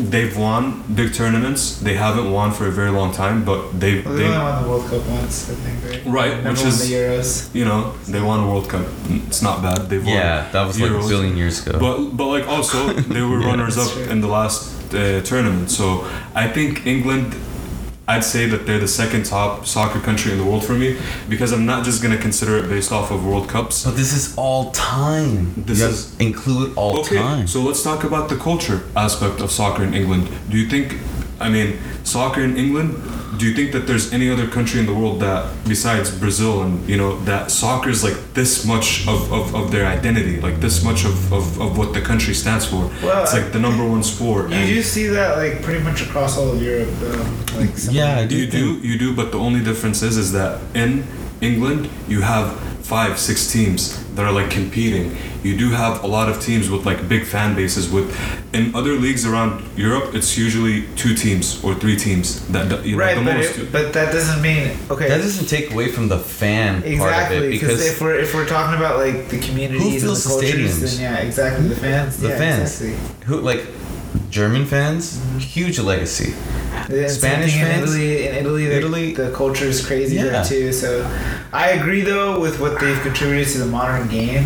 they've 0.02 0.38
won 0.38 0.82
big 0.96 1.14
tournaments. 1.14 1.78
They 1.82 1.96
haven't 1.96 2.32
won 2.32 2.52
for 2.54 2.68
a 2.68 2.72
very 2.72 2.90
long 2.90 3.12
time, 3.12 3.44
but 3.44 3.78
they 3.82 4.02
Well, 4.02 4.14
they 4.16 4.24
they 4.24 4.30
only 4.30 4.38
won 4.38 4.64
the 4.64 4.70
World 4.70 4.86
Cup 4.90 5.06
once, 5.08 5.50
I 5.50 5.56
think, 5.56 6.06
right? 6.06 6.14
right, 6.20 6.36
Never 6.38 6.50
which 6.52 6.60
won 6.60 6.68
is 6.70 6.88
the 6.88 6.94
Euros. 6.96 7.54
you 7.54 7.66
know 7.66 7.92
they 8.08 8.22
won 8.22 8.40
a 8.40 8.48
World 8.48 8.70
Cup. 8.70 8.86
It's 9.28 9.42
not 9.42 9.62
bad. 9.62 9.90
They've 9.90 10.06
won 10.06 10.14
Yeah, 10.16 10.48
that 10.54 10.66
was 10.68 10.80
like 10.80 10.92
a 10.92 10.94
Euros. 10.94 11.10
billion 11.10 11.36
years 11.36 11.68
ago. 11.68 11.78
But 11.80 12.16
but 12.16 12.28
like 12.28 12.48
also 12.48 12.94
they 12.94 13.22
were 13.30 13.42
Yeah, 13.42 13.48
runners 13.50 13.78
up 13.78 13.92
true. 13.92 14.04
in 14.14 14.22
the 14.22 14.30
last 14.30 14.60
uh, 14.94 15.20
tournament. 15.30 15.70
So 15.70 15.86
I 16.34 16.48
think 16.48 16.88
England. 16.88 17.36
I'd 18.10 18.24
say 18.24 18.48
that 18.48 18.66
they're 18.66 18.80
the 18.80 18.88
second 18.88 19.26
top 19.28 19.68
soccer 19.68 20.00
country 20.00 20.32
in 20.32 20.40
the 20.40 20.44
world 20.44 20.66
for 20.66 20.74
me 20.74 20.98
because 21.30 21.52
I'm 21.52 21.68
not 21.68 21.86
just 21.86 22.02
gonna 22.02 22.18
consider 22.18 22.58
it 22.58 22.68
based 22.68 22.92
off 22.92 23.12
of 23.12 23.24
World 23.24 23.48
Cups. 23.48 23.84
But 23.86 23.96
this 23.98 24.14
is 24.14 24.34
all 24.36 24.72
time. 24.72 25.54
This 25.56 25.80
is- 25.80 26.12
include 26.18 26.74
all 26.76 26.98
Okay, 27.02 27.18
time. 27.18 27.46
so 27.48 27.62
let's 27.62 27.84
talk 27.84 28.04
about 28.04 28.28
the 28.30 28.36
culture 28.36 28.82
aspect 28.96 29.42
of 29.42 29.52
soccer 29.52 29.84
in 29.84 29.94
England. 29.94 30.28
Do 30.50 30.58
you 30.58 30.68
think, 30.68 30.96
I 31.40 31.50
mean, 31.50 31.80
soccer 32.04 32.42
in 32.42 32.58
England? 32.58 32.96
Do 33.40 33.46
you 33.46 33.54
think 33.56 33.72
that 33.72 33.88
there's 33.88 34.12
any 34.12 34.30
other 34.30 34.48
country 34.48 34.80
in 34.82 34.86
the 34.86 34.94
world 34.94 35.22
that, 35.22 35.50
besides 35.66 36.12
Brazil, 36.12 36.64
and 36.64 36.88
you 36.90 36.98
know, 36.98 37.20
that 37.22 37.52
soccer 37.52 37.90
is 37.90 38.04
like 38.04 38.18
this 38.34 38.66
much 38.66 39.08
of, 39.08 39.32
of, 39.32 39.56
of 39.56 39.72
their 39.72 39.86
identity, 39.86 40.42
like 40.42 40.60
this 40.60 40.84
much 40.84 41.06
of, 41.06 41.32
of, 41.32 41.62
of 41.62 41.78
what 41.78 41.94
the 41.94 42.02
country 42.02 42.34
stands 42.34 42.66
for? 42.66 42.90
Well, 43.02 43.24
it's 43.24 43.34
like 43.34 43.54
the 43.54 43.60
number 43.60 43.88
one 43.88 44.04
sport. 44.04 44.50
You 44.50 44.56
and 44.56 44.68
do 44.68 44.82
see 44.82 45.08
that 45.08 45.38
like 45.38 45.62
pretty 45.64 45.82
much 45.84 46.02
across 46.02 46.38
all 46.38 46.52
of 46.52 46.62
Europe, 46.62 46.90
though. 47.00 47.60
Like 47.60 47.78
some- 47.78 47.94
Yeah, 47.96 48.26
do 48.26 48.36
you 48.36 48.48
do, 48.48 48.74
you 48.80 48.98
do, 48.98 49.16
but 49.16 49.32
the 49.32 49.40
only 49.40 49.64
difference 49.64 50.02
is, 50.02 50.18
is 50.18 50.32
that 50.34 50.60
in 50.76 51.06
England 51.40 51.90
you 52.10 52.22
have 52.22 52.60
five, 52.86 53.18
six 53.20 53.52
teams 53.52 54.04
that 54.20 54.26
are 54.26 54.34
like 54.34 54.52
competing. 54.52 55.16
You 55.44 55.56
do 55.58 55.70
have 55.70 56.04
a 56.04 56.08
lot 56.08 56.28
of 56.28 56.42
teams 56.42 56.70
with 56.70 56.86
like 56.86 57.08
big 57.08 57.26
fan 57.26 57.56
bases. 57.56 57.90
With 57.90 58.08
in 58.54 58.76
other 58.76 58.94
leagues 59.06 59.26
around 59.26 59.64
Europe, 59.78 60.14
it's 60.14 60.38
usually 60.38 60.88
two 60.98 61.16
teams 61.16 61.64
or 61.64 61.74
three 61.74 61.96
teams 61.96 62.46
that 62.50 62.68
that- 62.70 62.86
you 62.86 62.98
know, 62.98 63.04
right, 63.06 63.16
the 63.18 63.24
but, 63.24 63.38
most. 63.38 63.58
it, 63.58 63.72
but 63.72 63.94
that 63.94 64.12
doesn't 64.12 64.42
mean 64.42 64.76
okay. 64.92 65.08
That 65.08 65.20
doesn't 65.20 65.48
take 65.48 65.72
away 65.72 65.88
from 65.90 66.10
the 66.10 66.20
fan 66.20 66.82
part 66.82 66.86
of 66.86 66.92
Exactly, 66.92 67.38
it 67.38 67.52
because 67.52 67.70
because 67.78 67.88
if 67.92 68.02
we're 68.02 68.20
if 68.20 68.34
we're 68.36 68.46
talking 68.56 68.76
about 68.78 68.98
like 69.06 69.30
the 69.30 69.40
communities 69.40 70.04
fills 70.04 70.26
and 70.26 70.36
the 70.36 70.48
the 70.48 70.52
cultures, 70.52 70.76
stadiums? 70.76 70.98
then 70.98 71.02
yeah, 71.08 71.28
exactly 71.28 71.68
the 71.70 71.76
fans. 71.76 72.18
the 72.18 72.28
yeah, 72.30 72.38
fans 72.38 72.82
exactly. 72.82 73.26
who 73.28 73.40
like 73.40 73.64
German 74.30 74.66
fans, 74.66 75.04
mm-hmm. 75.18 75.38
huge 75.40 75.80
legacy. 75.80 76.34
Spanish 76.88 77.54
same 77.54 77.66
fans? 77.66 77.96
in 77.96 78.02
Italy. 78.02 78.28
In 78.28 78.36
Italy, 78.36 78.66
the, 78.66 78.78
Italy- 78.78 79.14
the 79.14 79.32
culture 79.32 79.66
is 79.66 79.86
crazy 79.86 80.16
Yeah. 80.18 80.24
there 80.26 80.44
too. 80.44 80.72
So, 80.74 81.06
I 81.54 81.70
agree 81.72 82.02
though 82.02 82.40
with 82.40 82.60
what 82.60 82.80
they've 82.80 83.02
contributed 83.02 83.52
to 83.54 83.58
the 83.60 83.66
modern 83.66 84.08
game. 84.08 84.46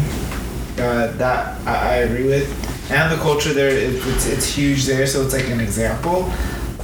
Uh, 0.77 1.11
that 1.17 1.59
I, 1.67 1.75
I 1.75 1.95
agree 1.97 2.25
with, 2.25 2.47
and 2.91 3.11
the 3.11 3.17
culture 3.21 3.53
there 3.53 3.69
it, 3.69 3.93
it's 4.07 4.25
it's 4.25 4.47
huge 4.47 4.85
there. 4.85 5.05
So 5.05 5.21
it's 5.23 5.33
like 5.33 5.47
an 5.49 5.59
example. 5.59 6.31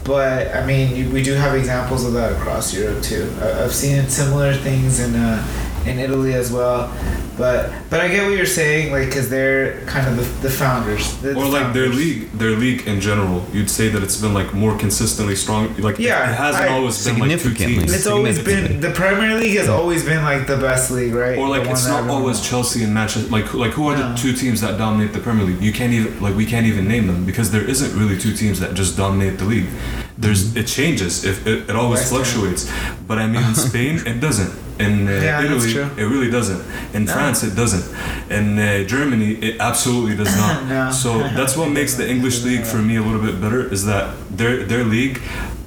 But 0.04 0.56
I 0.56 0.66
mean, 0.66 0.96
you, 0.96 1.10
we 1.10 1.22
do 1.24 1.34
have 1.34 1.56
examples 1.56 2.06
of 2.06 2.14
that 2.14 2.32
across 2.34 2.72
Europe 2.74 3.02
too. 3.02 3.32
I, 3.42 3.64
I've 3.64 3.74
seen 3.74 4.08
similar 4.08 4.54
things 4.54 5.00
in 5.00 5.16
uh, 5.16 5.44
in 5.88 5.98
Italy 5.98 6.34
as 6.36 6.52
well. 6.52 6.94
But 7.40 7.72
but 7.90 8.02
I 8.02 8.10
get 8.10 8.28
what 8.28 8.36
you're 8.36 8.46
saying, 8.46 8.92
like 8.92 9.06
because 9.06 9.30
they're 9.30 9.80
kind 9.86 10.06
of 10.10 10.18
the, 10.18 10.50
the 10.50 10.54
founders. 10.54 11.16
the 11.22 11.36
or 11.36 11.46
like 11.46 11.74
their 11.74 11.88
league, 11.88 12.30
their 12.34 12.52
league 12.52 12.86
in 12.86 13.00
general, 13.00 13.46
you'd 13.54 13.70
say 13.70 13.88
that 13.88 14.04
it's 14.04 14.20
been 14.20 14.34
like 14.34 14.54
more 14.54 14.78
consistently 14.78 15.38
strong. 15.38 15.74
Like 15.78 15.98
Yeah, 16.00 16.30
it 16.30 16.36
hasn't 16.36 16.66
I- 16.66 16.74
always 16.74 17.02
been 17.06 17.18
like 17.18 17.40
two 17.40 17.54
teams. 17.54 17.94
It's 17.94 18.08
always 18.08 18.44
been 18.44 18.82
the 18.82 18.92
Premier 18.92 19.36
League 19.40 19.58
has 19.58 19.70
always 19.70 20.04
been 20.04 20.22
like 20.26 20.48
the 20.48 20.58
best 20.58 20.92
league, 20.92 21.14
right? 21.14 21.38
Or 21.38 21.48
like 21.48 21.66
it's 21.66 21.88
not 21.88 22.10
always 22.10 22.40
wants. 22.40 22.50
Chelsea 22.50 22.84
and 22.84 22.94
Manchester. 22.94 23.30
Like 23.30 23.54
like 23.54 23.72
who 23.72 23.88
are 23.88 23.96
No. 23.96 24.10
the 24.10 24.16
two 24.18 24.34
teams 24.34 24.60
that 24.60 24.78
dominate 24.78 25.14
the 25.14 25.22
Premier 25.22 25.46
League? 25.46 25.62
You 25.62 25.72
can't 25.72 25.94
even 25.94 26.20
like 26.22 26.36
we 26.36 26.46
can't 26.46 26.66
even 26.66 26.90
name 26.90 27.08
them 27.08 27.26
because 27.26 27.52
there 27.52 27.64
isn't 27.64 27.98
really 27.98 28.18
two 28.20 28.34
teams 28.34 28.60
that 28.60 28.74
just 28.74 28.98
dominate 28.98 29.38
the 29.40 29.46
league. 29.46 29.70
There's 30.18 30.44
mm-hmm. 30.44 30.58
it 30.60 30.68
changes. 30.68 31.24
If 31.24 31.48
it, 31.48 31.70
it 31.70 31.76
always 31.78 32.00
West 32.02 32.12
Ham. 32.12 32.24
fluctuates. 32.24 32.70
But 33.08 33.18
I 33.18 33.28
mean 33.28 33.44
in 33.44 33.56
Spain 33.56 33.96
it 34.06 34.20
doesn't. 34.20 34.69
In 34.80 35.08
uh, 35.08 35.12
Yeah, 35.12 35.44
Italy 35.44 35.72
it 36.02 36.08
really 36.14 36.32
doesn't. 36.32 36.62
In 36.94 37.06
No. 37.06 37.14
France 37.14 37.44
it 37.44 37.56
doesn't. 37.56 37.86
In 38.32 38.58
uh, 38.58 38.84
Germany 38.88 39.32
it 39.48 39.60
absolutely 39.60 40.16
does 40.16 40.36
not. 40.38 40.56
No. 40.70 40.92
So 40.92 41.10
that's 41.40 41.56
what 41.58 41.70
makes 41.80 41.94
the 41.96 42.08
English 42.10 42.44
league 42.44 42.66
for 42.66 42.78
me 42.78 42.96
a 42.98 43.02
little 43.02 43.22
bit 43.22 43.40
better 43.42 43.62
is 43.74 43.84
that 43.86 44.06
their 44.38 44.64
their 44.72 44.84
league. 44.84 45.20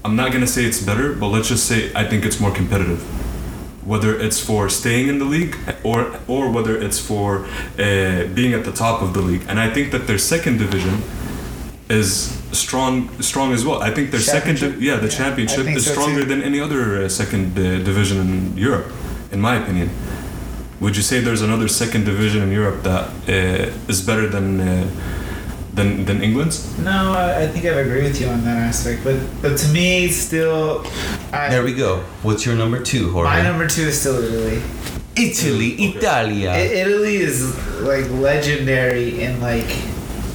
I'm 0.05 0.17
not 0.17 0.33
gonna 0.33 0.47
say 0.57 0.65
it's 0.65 0.83
better, 0.91 1.13
but 1.21 1.29
let's 1.35 1.49
just 1.49 1.65
say 1.71 1.79
I 1.95 2.05
think 2.09 2.25
it's 2.25 2.41
more 2.41 2.53
competitive 2.55 3.01
whether 3.85 4.13
it's 4.27 4.39
for 4.39 4.69
staying 4.69 5.09
in 5.09 5.19
the 5.19 5.25
league 5.25 5.57
or 5.83 5.99
or 6.29 6.51
whether 6.55 6.75
it's 6.87 6.99
for 7.11 7.45
uh, 7.79 8.27
being 8.39 8.53
at 8.55 8.65
the 8.65 8.73
top 8.73 9.03
of 9.03 9.13
the 9.13 9.21
league. 9.21 9.45
And 9.49 9.59
I 9.59 9.69
think 9.75 9.91
that 9.91 10.07
their 10.07 10.19
second 10.19 10.59
division 10.59 11.03
is 11.89 12.39
strong 12.53 13.09
strong 13.21 13.53
as 13.53 13.65
well. 13.65 13.83
I 13.83 13.91
think 13.95 14.11
their 14.11 14.21
second 14.21 14.57
yeah 14.81 14.97
the 14.97 15.09
Yeah, 15.09 15.19
championship 15.21 15.67
is 15.67 15.85
so 15.87 15.93
stronger 15.93 16.21
too. 16.23 16.29
than 16.29 16.43
any 16.43 16.61
other 16.61 16.83
uh, 17.05 17.09
second 17.09 17.59
uh, 17.59 17.63
division 17.91 18.19
in 18.27 18.57
Europe, 18.57 18.87
in 19.33 19.41
my 19.41 19.57
opinion. 19.63 19.91
Would 20.81 20.97
you 20.97 21.03
say 21.03 21.21
there's 21.21 21.43
another 21.43 21.69
second 21.69 22.05
division 22.05 22.43
in 22.43 22.51
Europe 22.53 22.83
that 22.83 23.09
uh, 23.29 23.73
is 23.89 24.01
better 24.05 24.29
than 24.29 24.61
uh, 24.61 24.87
than 25.75 26.05
than 26.05 26.23
England's? 26.23 26.57
No, 26.79 27.13
I, 27.13 27.43
I 27.45 27.47
think 27.49 27.65
I 27.65 27.69
agree 27.81 28.03
with 28.03 28.21
you 28.21 28.29
on 28.29 28.45
that 28.45 28.57
aspect, 28.59 29.03
but 29.05 29.17
but 29.41 29.57
to 29.59 29.69
me, 29.73 30.09
still, 30.09 30.85
I, 31.33 31.49
there 31.51 31.63
we 31.65 31.75
go. 31.75 31.99
What's 32.23 32.45
your 32.45 32.57
number 32.57 32.81
two, 32.83 33.11
Jorge? 33.11 33.31
my 33.31 33.43
number 33.43 33.67
two 33.69 33.83
is 33.83 34.01
still 34.01 34.19
Italy. 34.23 34.61
Italy, 35.15 35.75
Okay. 35.75 35.99
Italia. 35.99 36.51
I- 36.51 36.59
Italy 36.83 37.17
is 37.17 37.55
like 37.81 38.09
legendary 38.11 39.23
in 39.23 39.41
like. 39.41 39.71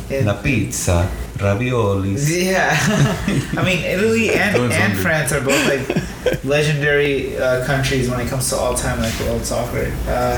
In, 0.09 0.23
La 0.25 0.41
pizza, 0.41 1.09
raviolis. 1.38 2.27
Yeah, 2.29 2.75
I 3.60 3.63
mean 3.63 3.84
Italy 3.84 4.32
and, 4.32 4.56
and. 4.72 4.98
France 5.00 5.32
are 5.32 5.41
both 5.41 5.63
like 5.67 6.44
legendary 6.44 7.38
uh, 7.38 7.65
countries 7.65 8.10
when 8.10 8.20
it 8.20 8.27
comes 8.29 8.50
to 8.50 8.56
all 8.56 8.74
time 8.75 9.00
like 9.00 9.17
world 9.22 9.46
soccer. 9.46 9.91
Uh, 10.08 10.38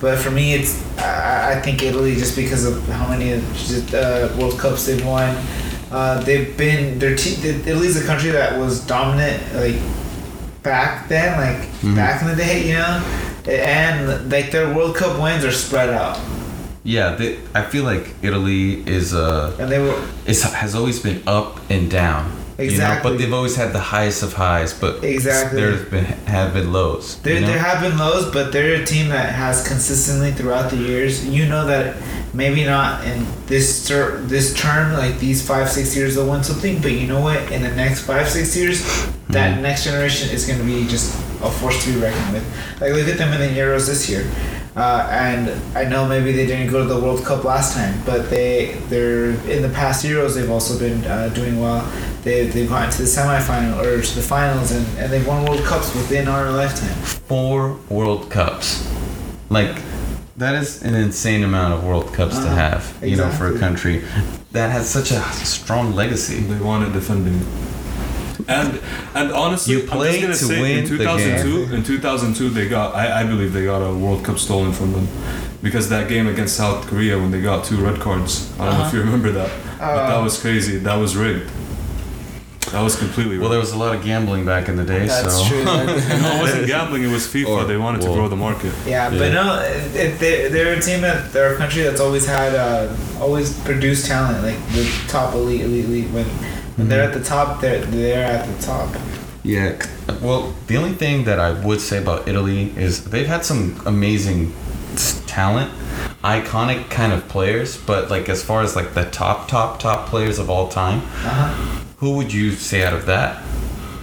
but 0.00 0.18
for 0.18 0.30
me, 0.30 0.54
it's 0.54 0.72
I, 0.98 1.54
I 1.56 1.60
think 1.62 1.82
Italy 1.82 2.14
just 2.14 2.36
because 2.36 2.64
of 2.64 2.82
how 2.88 3.08
many 3.08 3.32
uh, 3.32 4.36
World 4.38 4.58
Cups 4.58 4.86
they've 4.86 5.04
won. 5.04 5.36
Uh, 5.90 6.20
they've 6.24 6.56
been 6.56 6.98
their 6.98 7.14
te- 7.16 7.40
Italy's 7.48 7.96
a 8.02 8.04
country 8.06 8.30
that 8.30 8.58
was 8.58 8.80
dominant 8.86 9.40
like 9.54 9.76
back 10.62 11.08
then, 11.08 11.38
like 11.40 11.68
Mhm. 11.80 11.94
back 11.94 12.20
in 12.22 12.28
the 12.28 12.34
day, 12.36 12.66
you 12.66 12.74
know, 12.74 13.02
and 13.46 14.30
like 14.30 14.50
their 14.50 14.74
World 14.74 14.96
Cup 14.96 15.20
wins 15.20 15.44
are 15.44 15.52
spread 15.52 15.90
out, 15.90 16.18
Yeah, 16.86 17.16
they, 17.16 17.38
I 17.52 17.62
feel 17.62 17.82
like 17.84 18.14
Italy 18.22 18.82
is 18.88 19.12
uh 19.12 19.56
and 19.58 19.68
they 19.70 19.80
were 19.80 19.98
is 20.26 20.42
has 20.44 20.74
always 20.74 20.98
been 21.02 21.20
up 21.26 21.58
and 21.68 21.90
down. 21.90 22.30
You 22.58 22.64
know, 22.64 22.72
Exactly. 22.72 23.10
but 23.10 23.18
they've 23.18 23.34
always 23.34 23.54
had 23.56 23.70
the 23.74 23.84
highest 23.96 24.22
of 24.22 24.32
highs, 24.32 24.72
but 24.72 25.04
Exactly. 25.04 25.60
there's 25.60 25.84
been 25.90 26.06
have 26.36 26.54
been 26.54 26.72
lows. 26.72 27.18
There, 27.20 27.34
you 27.34 27.40
know? 27.40 27.48
there 27.48 27.58
have 27.58 27.82
been 27.82 27.98
lows, 27.98 28.32
but 28.32 28.50
they're 28.52 28.80
a 28.80 28.84
team 28.86 29.10
that 29.10 29.28
has 29.34 29.66
consistently 29.68 30.30
throughout 30.32 30.70
the 30.70 30.76
years. 30.78 31.12
You 31.26 31.44
know 31.52 31.66
that 31.66 31.96
maybe 32.32 32.64
not 32.64 33.04
in 33.04 33.26
this 33.46 33.86
ter- 33.88 34.16
this 34.32 34.54
term, 34.54 34.92
like 34.94 35.18
these 35.18 35.40
five 35.46 35.68
six 35.68 35.94
years 35.96 36.14
they'll 36.14 36.30
win 36.30 36.44
something, 36.44 36.80
but 36.80 36.92
you 36.92 37.06
know 37.08 37.20
what? 37.20 37.40
In 37.52 37.60
the 37.62 37.74
next 37.82 38.00
five 38.10 38.26
six 38.28 38.56
years, 38.56 38.78
that 39.36 39.58
Mhm. 39.58 39.62
next 39.68 39.84
generation 39.84 40.30
is 40.30 40.46
going 40.46 40.58
to 40.60 40.64
be 40.64 40.86
just 40.88 41.12
a 41.42 41.50
force 41.50 41.76
to 41.84 41.92
be 41.92 41.98
reckoned 42.00 42.32
with. 42.32 42.44
Like 42.80 42.92
look 42.96 43.08
at 43.08 43.18
them 43.18 43.32
in 43.34 43.40
the 43.42 43.52
Euros 43.60 43.86
this 43.86 44.08
year. 44.08 44.24
Uh, 44.76 45.08
and 45.10 45.48
I 45.74 45.84
know 45.84 46.06
maybe 46.06 46.32
they 46.32 46.44
didn't 46.46 46.70
go 46.70 46.82
to 46.86 46.88
the 46.94 47.00
World 47.00 47.24
Cup 47.24 47.44
last 47.44 47.74
time, 47.74 47.98
but 48.04 48.28
they 48.28 48.74
they're 48.90 49.30
in 49.50 49.62
the 49.62 49.70
past 49.70 50.04
Euros 50.04 50.34
they've 50.34 50.50
also 50.50 50.78
been 50.78 51.02
uh, 51.04 51.30
doing 51.30 51.58
well. 51.58 51.80
They 52.24 52.46
they've 52.48 52.68
gotten 52.68 52.90
to 52.90 52.98
the 52.98 53.04
semifinal 53.08 53.82
or 53.82 54.02
to 54.02 54.14
the 54.14 54.20
finals 54.20 54.72
and, 54.72 54.86
and 54.98 55.10
they've 55.10 55.26
won 55.26 55.44
World 55.46 55.64
Cups 55.64 55.94
within 55.94 56.28
our 56.28 56.50
lifetime. 56.50 56.94
Four 57.26 57.78
World 57.88 58.30
Cups, 58.30 58.86
like 59.48 59.80
that 60.36 60.54
is 60.54 60.82
an 60.82 60.94
insane 60.94 61.42
amount 61.42 61.72
of 61.72 61.82
World 61.82 62.12
Cups 62.12 62.36
to 62.36 62.42
Uh-huh. 62.44 62.54
have. 62.56 62.98
You 63.02 63.16
know, 63.16 63.30
for 63.30 63.46
a 63.56 63.58
country 63.58 64.04
that 64.52 64.70
has 64.70 64.86
such 64.90 65.10
a 65.10 65.22
strong 65.44 65.94
legacy. 65.94 66.40
They 66.40 66.60
wanted 66.62 66.92
defending. 66.92 67.40
And 68.48 68.80
and 69.14 69.32
honestly, 69.32 69.74
You 69.74 69.80
I'm 69.90 69.98
just 70.00 70.20
gonna 70.20 70.34
say 70.34 70.60
win 70.62 70.78
in 70.78 70.84
the 70.84 70.88
2002, 70.98 71.66
game. 71.66 71.74
in 71.74 71.82
2002 71.82 72.50
they 72.50 72.68
got 72.68 72.94
I, 72.94 73.20
I 73.22 73.24
believe 73.24 73.52
they 73.52 73.64
got 73.64 73.82
a 73.82 73.92
World 73.92 74.24
Cup 74.24 74.38
stolen 74.38 74.72
from 74.72 74.92
them 74.92 75.08
because 75.62 75.88
that 75.88 76.08
game 76.08 76.28
against 76.28 76.56
South 76.56 76.86
Korea 76.86 77.18
when 77.18 77.30
they 77.32 77.40
got 77.42 77.64
two 77.64 77.76
red 77.76 77.98
cards. 78.00 78.52
I 78.58 78.66
don't 78.66 78.74
know 78.74 78.80
if 78.80 78.86
Uh-huh. 78.86 78.96
you 78.98 79.02
remember 79.02 79.32
that, 79.32 79.50
but 79.80 80.06
that 80.06 80.18
Uh, 80.18 80.22
was 80.22 80.38
crazy. 80.40 80.78
That 80.78 80.94
was 80.96 81.16
rigged. 81.16 81.50
That 82.72 82.82
was 82.82 82.96
completely 82.96 83.38
Well, 83.38 83.42
rigged. 83.48 83.52
there 83.52 83.60
was 83.60 83.72
a 83.72 83.78
lot 83.78 83.94
of 83.94 84.04
gambling 84.04 84.44
back 84.44 84.68
in 84.68 84.76
the 84.76 84.84
day, 84.84 85.06
That's 85.06 85.36
so 85.38 85.44
true. 85.48 85.64
no, 85.64 85.82
it 85.82 86.40
wasn't 86.40 86.66
gambling. 86.66 87.02
It 87.04 87.10
was 87.12 87.26
FIFA. 87.32 87.48
Or- 87.48 87.64
they 87.64 87.76
wanted 87.76 88.00
to 88.02 88.08
grow 88.08 88.28
the 88.28 88.36
market. 88.36 88.72
Yeah, 88.86 89.10
Yeah. 89.10 89.18
but 89.18 89.32
no, 89.32 89.58
it, 89.60 89.96
it, 89.96 90.18
they, 90.18 90.48
they're 90.48 90.74
a 90.74 90.80
team 90.80 91.00
that 91.02 91.32
they're 91.32 91.54
a 91.54 91.56
country 91.56 91.82
that's 91.82 92.00
always 92.00 92.26
had 92.26 92.54
uh, 92.54 92.92
always 93.20 93.58
produced 93.60 94.06
talent, 94.06 94.42
like 94.44 94.58
the 94.74 94.84
top 95.08 95.34
elite, 95.34 95.62
elite, 95.62 95.84
elite. 95.86 96.10
When 96.10 96.26
when 96.76 96.88
they're 96.88 97.02
at 97.02 97.14
the 97.14 97.22
top, 97.22 97.60
they're 97.60 97.84
they're 97.86 98.24
at 98.24 98.46
the 98.46 98.62
top. 98.62 98.94
Yeah. 99.42 99.76
Well, 100.20 100.54
the 100.66 100.76
only 100.76 100.92
thing 100.92 101.24
that 101.24 101.38
I 101.38 101.52
would 101.64 101.80
say 101.80 101.98
about 101.98 102.26
Italy 102.28 102.72
is 102.76 103.04
they've 103.04 103.26
had 103.26 103.44
some 103.44 103.80
amazing 103.86 104.52
talent, 105.26 105.70
iconic 106.24 106.90
kind 106.90 107.12
of 107.12 107.28
players, 107.28 107.76
but 107.76 108.10
like 108.10 108.28
as 108.28 108.42
far 108.42 108.62
as 108.62 108.74
like 108.74 108.94
the 108.94 109.04
top, 109.04 109.46
top, 109.48 109.78
top 109.78 110.08
players 110.08 110.38
of 110.38 110.50
all 110.50 110.68
time, 110.68 110.98
Uh-huh. 110.98 111.82
who 111.98 112.16
would 112.16 112.32
you 112.32 112.52
say 112.52 112.84
out 112.84 112.92
of 112.94 113.06
that? 113.06 113.42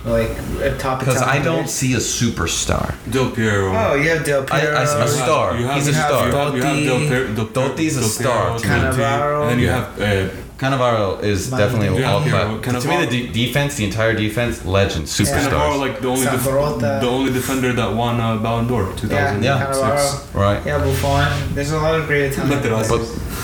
Like 0.05 0.31
a 0.61 0.75
top 0.77 0.99
Because 0.99 1.21
I 1.21 1.39
don't 1.41 1.69
see 1.69 1.93
a 1.93 1.97
superstar. 1.97 2.93
Del 3.09 3.31
Piero. 3.31 3.71
Oh, 3.73 3.95
you 3.95 4.09
have 4.09 4.25
Del 4.25 4.43
I- 4.51 4.59
Piero. 4.59 4.75
I- 4.75 4.83
a 4.83 5.07
star. 5.07 5.55
You 5.57 5.65
have, 5.65 5.75
He's 5.75 5.87
a 5.87 5.93
have- 5.93 6.09
star. 6.09 6.27
You 6.27 6.33
have, 6.35 6.55
you 6.57 6.63
have 6.63 6.75
Del 6.83 6.99
Totti. 6.99 7.07
Piero. 7.07 7.27
Del 7.33 7.45
Piero- 7.45 7.69
Totti's 7.69 7.97
a 7.97 8.03
star 8.03 8.43
Piero, 8.43 8.57
to 8.59 8.67
me. 8.67 8.73
Totti, 8.73 8.97
Cannavaro. 8.97 9.41
And 9.43 9.49
then 9.51 9.59
you 9.59 9.69
have 9.69 10.01
uh, 10.01 10.29
Cannavaro 10.57 11.23
is 11.23 11.47
Maldini. 11.49 11.57
definitely 11.57 11.99
Yeah, 12.01 12.11
all 12.13 12.25
yeah, 12.25 12.57
clap. 12.61 12.81
To 12.81 12.87
me, 12.87 13.05
the 13.05 13.07
de- 13.07 13.27
defense, 13.45 13.75
the 13.75 13.85
entire 13.85 14.13
defense, 14.13 14.63
legend, 14.65 15.05
superstars. 15.05 15.49
Cannavaro, 15.49 15.79
like 15.79 15.99
the 16.01 16.07
only 16.07 16.25
def- 16.25 16.43
the 16.43 17.07
only 17.07 17.31
defender 17.33 17.73
that 17.73 17.93
won 17.93 18.19
uh, 18.19 18.37
Ballon 18.37 18.67
d'Or 18.67 18.93
2006. 18.97 19.43
Yeah. 19.43 19.59
Cannavaro. 19.59 20.33
Right. 20.33 20.65
Yeah, 20.65 20.77
Buffon. 20.79 21.55
There's 21.55 21.71
a 21.71 21.79
lot 21.79 21.95
of 21.99 22.07
great 22.07 22.31
Italian 22.31 22.61
But 22.61 23.01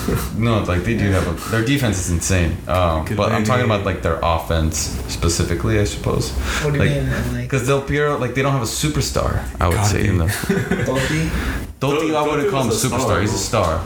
no, 0.37 0.63
like 0.63 0.83
they 0.83 0.95
do 0.97 1.09
have 1.11 1.27
a, 1.27 1.49
their 1.51 1.63
defense 1.65 1.97
is 1.99 2.09
insane. 2.11 2.51
Um, 2.67 3.05
but 3.15 3.31
I'm 3.31 3.43
talking 3.43 3.65
about 3.65 3.85
like 3.85 4.01
their 4.01 4.19
offense 4.21 4.77
specifically, 5.07 5.79
I 5.79 5.83
suppose. 5.85 6.31
What 6.63 6.73
do 6.73 6.79
you 6.79 6.85
Like, 6.85 6.89
mean? 7.03 7.09
And, 7.13 7.33
Like 7.33 7.43
Because 7.43 7.67
Del 7.67 7.81
Piero, 7.81 8.17
like 8.17 8.33
they 8.35 8.41
don't 8.41 8.53
have 8.53 8.61
a 8.61 8.65
superstar. 8.65 9.43
I 9.59 9.67
would 9.69 9.85
say 9.85 10.07
in 10.07 10.17
the 10.17 10.25
Totti? 10.87 11.29
Totti, 11.79 12.15
I 12.15 12.21
wouldn't 12.27 12.49
call 12.49 12.63
him 12.63 12.69
a 12.69 12.73
superstar. 12.73 12.99
star, 13.01 13.21
He's 13.21 13.33
a 13.33 13.37
star. 13.37 13.81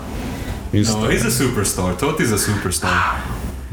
He's 0.71 0.89
No, 0.95 1.07
he's 1.09 1.23
a 1.25 1.43
superstar. 1.43 1.95
Totti's 1.95 2.31
a 2.31 2.35
superstar. 2.35 3.21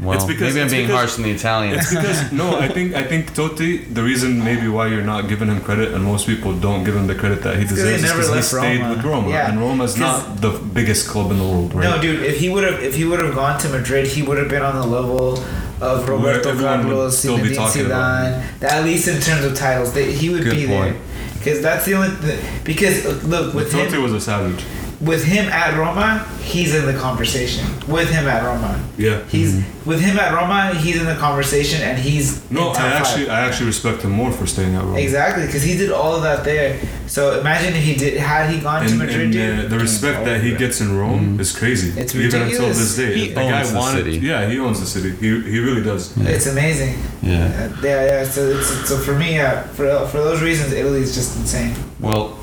Well, 0.01 0.15
it's 0.17 0.25
because- 0.25 0.53
maybe 0.53 0.59
I'm 0.61 0.65
it's 0.65 0.73
being 0.73 0.87
because- 0.87 0.99
harsh 1.11 1.17
on 1.17 1.23
the 1.23 1.31
Italians. 1.31 1.77
It's 1.81 1.89
because 1.95 2.31
no, 2.41 2.57
I 2.59 2.67
think 2.67 2.95
I 2.95 3.03
think 3.03 3.33
Totti. 3.35 3.93
The 3.93 4.03
reason 4.03 4.43
maybe 4.43 4.67
why 4.67 4.87
you're 4.87 5.03
not 5.13 5.27
giving 5.29 5.47
him 5.47 5.61
credit, 5.61 5.93
and 5.93 6.03
most 6.03 6.25
people 6.25 6.53
don't 6.53 6.83
give 6.83 6.95
him 6.95 7.07
the 7.07 7.15
credit 7.15 7.41
that 7.43 7.57
he 7.57 7.63
'cause 7.65 7.77
he 7.77 7.83
deserves, 7.83 8.03
is 8.03 8.09
never 8.09 8.21
because 8.21 8.35
he 8.51 8.57
stayed 8.57 8.79
Roma. 8.81 8.95
with 8.95 9.05
Roma, 9.05 9.29
Yeah. 9.29 9.49
and 9.49 9.59
Roma's 9.59 9.91
'Cause- 9.95 9.99
not 10.27 10.41
the 10.41 10.49
biggest 10.49 11.07
club 11.07 11.31
in 11.31 11.37
the 11.37 11.43
world, 11.43 11.73
right? 11.75 11.83
No, 11.83 12.01
dude. 12.01 12.23
If 12.23 12.37
he 12.39 12.49
would 12.49 12.63
have, 12.63 12.81
if 12.81 12.95
he 12.95 13.05
would 13.05 13.19
have 13.23 13.35
gone 13.35 13.57
to 13.59 13.69
Madrid, 13.69 14.07
he 14.07 14.21
would 14.23 14.37
have 14.37 14.49
been 14.49 14.63
on 14.63 14.75
the 14.75 14.87
level 14.87 15.43
of 15.81 16.07
Roberto 16.07 16.49
everyone 16.49 16.81
Carlos, 16.83 17.17
still 17.17 17.37
be 17.37 17.49
Zinedine 17.55 17.87
Zidane. 17.87 18.63
At 18.63 18.83
least 18.83 19.07
in 19.07 19.19
terms 19.19 19.43
of 19.45 19.55
titles, 19.55 19.93
they, 19.93 20.11
he 20.11 20.29
would 20.29 20.43
Good 20.43 20.55
be 20.55 20.67
point. 20.67 20.93
there. 20.93 21.01
Because 21.39 21.61
that's 21.61 21.85
the 21.85 21.95
only. 21.95 22.11
Th- 22.21 22.39
because 22.63 23.23
look, 23.23 23.53
But 23.53 23.67
Totti 23.67 23.93
him, 23.93 24.03
was 24.03 24.13
a 24.13 24.21
savage. 24.21 24.63
With 25.01 25.23
him 25.25 25.49
at 25.49 25.75
Roma, 25.77 26.25
he's 26.43 26.75
in 26.75 26.85
the 26.85 26.93
conversation. 26.93 27.65
With 27.87 28.09
him 28.11 28.27
at 28.27 28.43
Roma, 28.43 28.79
Yeah. 28.97 29.17
he's 29.29 29.63
with 29.85 29.99
him 29.99 30.19
at 30.19 30.31
Roma, 30.33 30.75
he's 30.75 30.97
in 30.97 31.07
the 31.07 31.15
conversation, 31.15 31.81
and 31.81 31.97
he's 31.97 32.39
No, 32.51 32.69
in 32.69 32.75
top 32.75 32.83
I 32.85 32.91
five. 32.91 33.01
actually 33.01 33.29
I 33.29 33.39
actually 33.47 33.65
respect 33.67 34.03
him 34.03 34.11
more 34.11 34.31
for 34.31 34.45
staying 34.45 34.75
at 34.75 34.83
Roma. 34.83 34.99
Exactly, 34.99 35.45
because 35.47 35.63
he 35.63 35.75
did 35.75 35.91
all 35.91 36.15
of 36.15 36.21
that 36.21 36.43
there. 36.43 36.77
So 37.07 37.39
imagine 37.39 37.73
if 37.75 37.83
he 37.83 37.95
did 37.95 38.17
had 38.17 38.49
he 38.51 38.59
gone 38.59 38.85
to 38.85 38.95
Madrid, 38.95 39.21
and 39.21 39.33
dude. 39.33 39.65
uh, 39.65 39.67
the 39.69 39.79
respect 39.79 40.23
that 40.25 40.41
he 40.41 40.55
gets 40.55 40.81
in 40.81 40.95
Rome 40.97 41.39
is 41.39 41.51
crazy. 41.51 41.99
It's 41.99 42.13
Even 42.15 42.43
until 42.43 42.67
this 42.67 42.95
day, 42.95 43.13
He 43.17 43.27
the 43.29 43.35
guy 43.41 43.59
owns 43.59 43.71
the 43.71 43.77
wanted. 43.79 44.05
city. 44.05 44.17
Yeah, 44.19 44.47
he 44.47 44.59
owns 44.59 44.79
the 44.79 44.85
city. 44.85 45.11
He 45.19 45.27
he 45.53 45.59
really 45.59 45.81
does. 45.83 46.11
It's 46.17 46.45
amazing. 46.45 46.93
yeah. 47.23 47.37
Uh, 47.45 47.69
yeah, 47.83 48.05
yeah. 48.05 48.23
So, 48.23 48.41
it's, 48.51 48.69
so 48.89 48.97
for 48.97 49.13
me, 49.15 49.35
yeah, 49.35 49.63
for 49.77 49.85
for 50.11 50.19
those 50.27 50.41
reasons, 50.43 50.73
Italy 50.73 51.01
is 51.01 51.13
just 51.15 51.35
insane. 51.37 51.73
Well, 51.99 52.37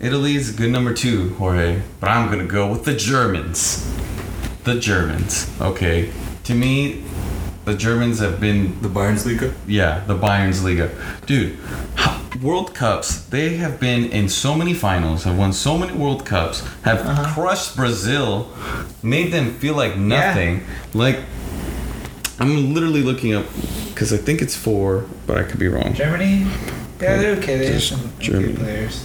Italy's 0.00 0.54
a 0.54 0.56
good 0.56 0.70
number 0.70 0.94
two, 0.94 1.30
Jorge. 1.34 1.82
But 2.00 2.10
I'm 2.10 2.30
gonna 2.30 2.44
go 2.46 2.70
with 2.70 2.84
the 2.84 2.94
Germans. 2.94 3.84
The 4.64 4.78
Germans. 4.78 5.50
Okay. 5.60 6.10
To 6.44 6.54
me, 6.54 7.02
the 7.64 7.74
Germans 7.74 8.20
have 8.20 8.40
been 8.40 8.80
The 8.80 8.88
Bayern's 8.88 9.26
Liga. 9.26 9.52
Yeah, 9.66 10.04
the 10.06 10.14
Bayern's 10.14 10.62
Liga. 10.62 10.90
Dude, 11.26 11.58
World 12.42 12.74
Cups, 12.74 13.22
they 13.26 13.56
have 13.56 13.80
been 13.80 14.04
in 14.10 14.28
so 14.28 14.54
many 14.54 14.72
finals, 14.72 15.24
have 15.24 15.36
won 15.36 15.52
so 15.52 15.76
many 15.76 15.92
World 15.92 16.24
Cups, 16.24 16.62
have 16.82 17.00
Uh-huh. 17.04 17.34
crushed 17.34 17.76
Brazil, 17.76 18.48
made 19.02 19.32
them 19.32 19.54
feel 19.54 19.74
like 19.74 19.96
nothing. 19.96 20.62
Like, 20.94 21.18
I'm 22.38 22.72
literally 22.72 23.02
looking 23.02 23.34
up, 23.34 23.46
because 23.88 24.12
I 24.12 24.16
think 24.16 24.40
it's 24.40 24.54
four, 24.54 25.04
but 25.26 25.36
I 25.36 25.42
could 25.42 25.58
be 25.58 25.66
wrong. 25.68 25.92
Germany, 25.94 26.46
yeah, 27.00 27.16
they're 27.16 27.36
okay. 27.38 27.58
They 27.58 27.72
have 27.72 27.82
some 27.82 28.12
Germany. 28.20 28.52
okay 28.52 28.62
players. 28.62 29.04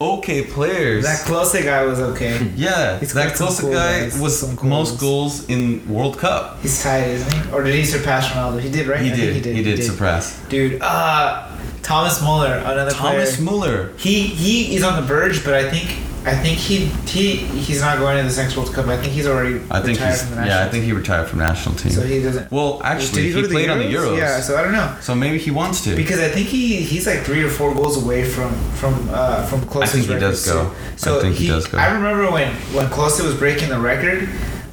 Okay, 0.00 0.44
players. 0.44 1.04
That 1.04 1.26
Klose 1.26 1.60
guy 1.64 1.84
was 1.84 1.98
okay. 1.98 2.38
yeah, 2.56 2.98
He's 3.00 3.12
that 3.14 3.34
close 3.34 3.60
cool 3.60 3.72
guy 3.72 4.02
guys, 4.02 4.20
was 4.20 4.42
cool 4.56 4.68
most 4.68 4.90
ones. 4.90 5.00
goals 5.00 5.48
in 5.48 5.88
World 5.88 6.18
Cup. 6.18 6.60
He's 6.62 6.80
tied, 6.80 7.08
isn't 7.08 7.32
he? 7.32 7.52
Or 7.52 7.64
did 7.64 7.74
he 7.74 7.84
surpass 7.84 8.28
Ronaldo? 8.28 8.60
He 8.60 8.70
did, 8.70 8.86
right? 8.86 9.00
He 9.00 9.10
I 9.10 9.16
think 9.16 9.42
did, 9.42 9.56
he 9.56 9.62
did. 9.64 9.82
surpass. 9.82 10.40
Dude, 10.48 10.80
uh, 10.82 11.48
Thomas 11.82 12.22
Muller, 12.22 12.54
another 12.58 12.92
Thomas 12.92 13.36
player. 13.36 13.44
Muller. 13.44 13.92
He 13.96 14.22
he 14.28 14.76
is 14.76 14.84
on 14.84 14.94
the 14.96 15.02
verge, 15.02 15.44
but 15.44 15.54
I 15.54 15.68
think 15.68 15.90
I 16.24 16.34
think 16.34 16.58
he 16.58 16.86
he 17.06 17.36
he's 17.36 17.80
not 17.80 17.98
going 17.98 18.16
to 18.18 18.22
this 18.22 18.36
next 18.36 18.56
World 18.56 18.72
Cup. 18.72 18.86
I 18.86 18.96
think 18.96 19.12
he's 19.12 19.26
already 19.26 19.60
I 19.70 19.80
think 19.80 19.98
retired 19.98 20.10
he's 20.10 20.22
from 20.22 20.36
the 20.36 20.46
yeah. 20.46 20.64
I 20.64 20.68
think 20.68 20.84
he 20.84 20.92
retired 20.92 21.28
from 21.28 21.38
national 21.38 21.74
team. 21.76 21.92
so 21.92 22.02
he 22.02 22.22
doesn't. 22.22 22.50
well, 22.50 22.80
actually, 22.82 23.30
he, 23.30 23.42
to 23.42 23.48
played 23.48 23.70
on 23.70 23.78
the 23.78 23.84
Euros. 23.84 24.18
Yeah, 24.18 24.40
so 24.40 24.56
I 24.56 24.62
don't 24.62 24.72
know. 24.72 24.96
So 25.00 25.14
maybe 25.14 25.38
he 25.38 25.50
wants 25.50 25.82
to. 25.84 25.96
Because 25.96 26.20
I 26.20 26.28
think 26.28 26.48
he 26.48 26.80
he's 26.82 27.06
like 27.06 27.20
three 27.20 27.42
or 27.42 27.48
four 27.48 27.74
goals 27.74 28.02
away 28.02 28.24
from 28.24 28.52
from 28.72 29.08
uh, 29.10 29.46
from 29.46 29.60
Klose's 29.62 29.92
think 29.92 30.06
he 30.06 30.18
does 30.18 30.44
go. 30.44 30.68
too. 30.68 30.74
So 30.96 31.18
I 31.18 31.22
think 31.22 31.36
he 31.36 31.46
does 31.46 31.66
go. 31.66 31.78
I 31.78 31.92
remember 31.92 32.30
when 32.30 32.52
when 32.74 32.86
Klose 32.86 33.22
was 33.24 33.36
breaking 33.36 33.68
the 33.70 33.78
record. 33.78 34.28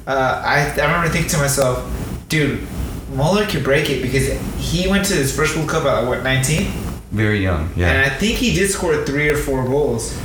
Uh, 0.06 0.42
I 0.44 0.70
I 0.80 0.84
remember 0.84 1.08
thinking 1.08 1.30
to 1.30 1.38
myself, 1.38 1.90
dude, 2.28 2.66
Muller 3.14 3.46
could 3.46 3.64
break 3.64 3.88
it 3.88 4.02
because 4.02 4.28
he 4.58 4.88
went 4.88 5.04
to 5.06 5.14
his 5.14 5.34
first 5.34 5.56
World 5.56 5.68
Cup 5.68 5.84
at 5.84 6.06
what 6.06 6.22
19, 6.22 6.70
Very 7.12 7.40
young. 7.40 7.70
Yeah. 7.76 7.90
And 7.90 8.10
I 8.10 8.14
think 8.14 8.36
he 8.36 8.52
did 8.52 8.70
score 8.70 9.04
three 9.04 9.30
or 9.30 9.36
four 9.36 9.64
goals. 9.64 10.16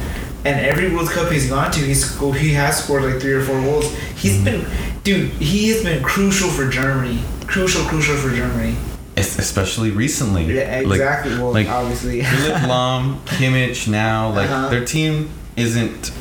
And 0.44 0.60
every 0.66 0.92
World 0.94 1.10
Cup 1.10 1.32
he's 1.32 1.50
gone 1.50 1.72
to, 1.72 1.80
he's 1.80 2.18
he 2.40 2.54
has 2.54 2.84
scored 2.84 3.04
like 3.04 3.22
three 3.22 3.34
or 3.34 3.44
four 3.44 3.62
goals. 3.62 3.94
He's 4.16 4.38
Mm-hmm. 4.38 4.46
been, 4.46 5.02
dude, 5.04 5.30
he 5.34 5.70
has 5.70 5.84
been 5.84 6.02
crucial 6.04 6.50
for 6.50 6.68
Germany. 6.70 7.20
Crucial, 7.48 7.84
crucial 7.86 8.16
for 8.16 8.30
Germany. 8.36 8.76
Es- 9.18 9.38
Especially 9.38 9.92
recently. 9.92 10.46
Yeah, 10.46 10.82
Like- 10.86 11.00
exactly. 11.00 11.34
well, 11.38 11.52
like 11.54 11.68
obviously. 11.68 12.24
Philipp 12.24 12.56
Lahm, 12.64 13.20
Kimmich 13.26 13.88
now, 13.88 14.30
like 14.32 14.50
Uh-huh. 14.50 14.70
their 14.70 14.84
team 14.86 15.30
isn't 15.58 16.12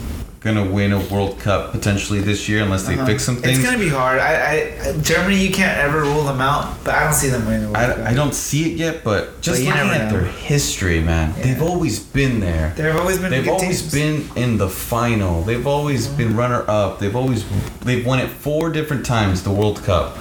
gonna 0.40 0.64
win 0.64 0.90
a 0.92 0.98
World 0.98 1.38
Cup 1.38 1.70
potentially 1.70 2.18
this 2.20 2.48
year 2.48 2.62
unless 2.62 2.84
they 2.86 2.94
Uh-huh. 2.94 3.04
fix 3.04 3.24
some 3.24 3.36
things. 3.36 3.58
It's 3.58 3.66
gonna 3.66 3.78
be 3.78 3.90
hard. 3.90 4.18
I, 4.18 4.72
I, 4.86 4.92
Germany, 5.02 5.36
you 5.36 5.50
can't 5.52 5.76
ever 5.76 6.00
rule 6.00 6.24
them 6.24 6.40
out, 6.40 6.82
but 6.82 6.94
I 6.94 7.04
don't 7.04 7.12
see 7.12 7.28
them 7.28 7.44
winning 7.46 7.60
the 7.62 7.66
World 7.72 7.86
Cup. 7.96 7.98
I, 8.06 8.10
I 8.10 8.14
don't 8.14 8.34
see 8.34 8.72
it 8.72 8.78
yet, 8.78 9.04
but 9.04 9.38
just 9.42 9.60
you 9.60 9.66
looking 9.68 9.82
at 9.90 10.10
know. 10.10 10.18
their 10.18 10.26
history, 10.26 11.00
man, 11.00 11.34
Yeah. 11.36 11.44
they've 11.44 11.62
always 11.62 11.98
been 11.98 12.40
there. 12.40 12.72
They've 12.74 12.96
always 12.96 13.18
been. 13.18 13.30
They've 13.30 13.48
always 13.48 13.80
teams. 13.82 13.92
been 13.92 14.42
in 14.42 14.56
the 14.56 14.68
final. 14.70 15.42
They've 15.42 15.66
always 15.66 16.08
been 16.08 16.34
runner 16.34 16.64
up. 16.68 17.00
They've 17.00 17.14
always 17.14 17.44
they've 17.84 18.04
won 18.06 18.18
it 18.18 18.30
four 18.30 18.70
different 18.70 19.04
times 19.04 19.42
the 19.42 19.50
World 19.50 19.82
Cup. 19.84 20.16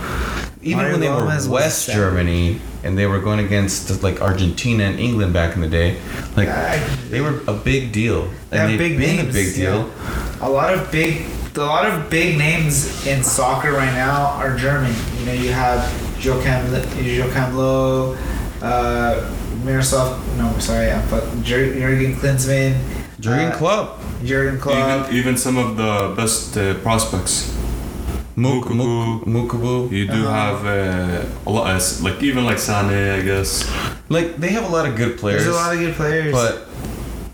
Even 0.61 0.77
Mario 0.77 0.91
when 0.93 0.99
they 1.01 1.07
Gomez 1.07 1.47
were 1.47 1.53
was 1.53 1.61
West 1.63 1.85
seven. 1.85 2.01
Germany 2.01 2.61
and 2.83 2.97
they 2.97 3.05
were 3.05 3.19
going 3.19 3.39
against 3.39 4.03
like 4.03 4.21
Argentina 4.21 4.83
and 4.83 4.99
England 4.99 5.31
back 5.33 5.55
in 5.55 5.61
the 5.61 5.69
day, 5.69 5.97
like 6.35 6.49
I- 6.49 6.79
they 7.09 7.21
were 7.21 7.41
a 7.47 7.53
big 7.53 7.91
deal. 7.91 8.27
They 8.49 8.57
And 8.57 8.59
have 8.59 8.69
they've 8.71 8.77
big 8.79 8.97
been 8.97 9.15
names, 9.17 9.29
a 9.29 9.39
big 9.39 9.55
deal. 9.55 9.89
yeah. 9.89 10.47
A 10.47 10.49
lot 10.49 10.73
of 10.73 10.91
big, 10.91 11.25
a 11.55 11.59
lot 11.61 11.85
of 11.85 12.09
big 12.09 12.37
names 12.37 13.05
in 13.07 13.23
soccer 13.23 13.71
right 13.71 13.93
now 13.93 14.35
are 14.39 14.55
German. 14.57 14.93
You 15.19 15.25
know, 15.27 15.33
you 15.33 15.51
have 15.53 15.79
Joachim, 16.19 16.73
Joachim 17.05 17.55
Low, 17.57 18.17
uh, 18.61 19.29
Miroslav. 19.63 20.19
No, 20.37 20.51
sorry, 20.59 20.91
but 21.09 21.23
Jur- 21.43 21.73
Jurgen 21.73 22.15
Klinsmann, 22.15 22.75
Jurgen 23.19 23.51
uh, 23.51 23.57
Klopp, 23.57 23.99
Jurgen 24.25 24.59
Klopp. 24.59 25.07
Even 25.07 25.15
even 25.19 25.37
some 25.37 25.57
of 25.57 25.75
the 25.77 26.13
best 26.15 26.57
uh, 26.57 26.73
prospects. 26.75 27.55
Muk- 28.39 28.65
Mukubu. 28.65 29.23
Mukubu. 29.25 29.91
You 29.91 30.05
do 30.07 30.13
Uh-huh. 30.27 30.31
have 30.45 30.59
uh, 30.65 31.25
a 31.47 31.49
lot, 31.51 31.65
uh, 31.75 31.79
like 32.03 32.23
even 32.23 32.45
like 32.45 32.59
Sane, 32.59 33.19
I 33.19 33.21
guess. 33.21 33.69
Like 34.09 34.37
they 34.37 34.49
have 34.57 34.65
a 34.65 34.73
lot 34.77 34.85
of 34.87 34.95
good 34.95 35.17
players. 35.19 35.43
There's 35.43 35.55
a 35.55 35.59
lot 35.59 35.73
of 35.73 35.79
good 35.79 35.95
players. 35.95 36.31
but 36.31 36.53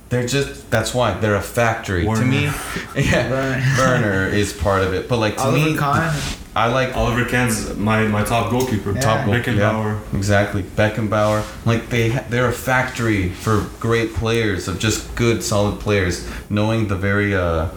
they're 0.09 0.27
just 0.27 0.69
that's 0.71 0.93
why 0.93 1.13
they're 1.19 1.35
a 1.35 1.41
factory. 1.59 2.05
To 2.05 2.25
me, 2.25 2.43
yeah, 2.95 3.29
Werner. 3.29 3.61
Werner 3.77 4.27
is 4.27 4.53
part 4.53 4.81
of 4.83 4.93
it. 4.93 5.07
But 5.09 5.17
like 5.19 5.35
to 5.37 5.43
Oliver 5.43 5.69
me, 5.71 5.77
Kahn. 5.77 6.13
I 6.57 6.67
like 6.67 6.95
Oliver 6.95 7.25
Kahn's 7.25 7.75
my, 7.75 8.07
my 8.07 8.23
top 8.23 8.49
goalkeeper. 8.49 8.93
Yeah. 8.93 9.01
top 9.01 9.25
goal. 9.25 9.33
Beckenbauer. 9.35 9.99
Yeah, 9.99 10.17
exactly. 10.17 10.63
Beckenbauer. 10.63 11.43
Like 11.65 11.89
they 11.89 12.09
they're 12.29 12.47
a 12.49 12.53
factory 12.53 13.29
for 13.29 13.65
great 13.79 14.13
players 14.13 14.67
of 14.69 14.79
just 14.79 15.13
good 15.15 15.43
solid 15.43 15.79
players, 15.81 16.25
knowing 16.49 16.87
the 16.87 16.95
very 16.95 17.35
uh, 17.35 17.67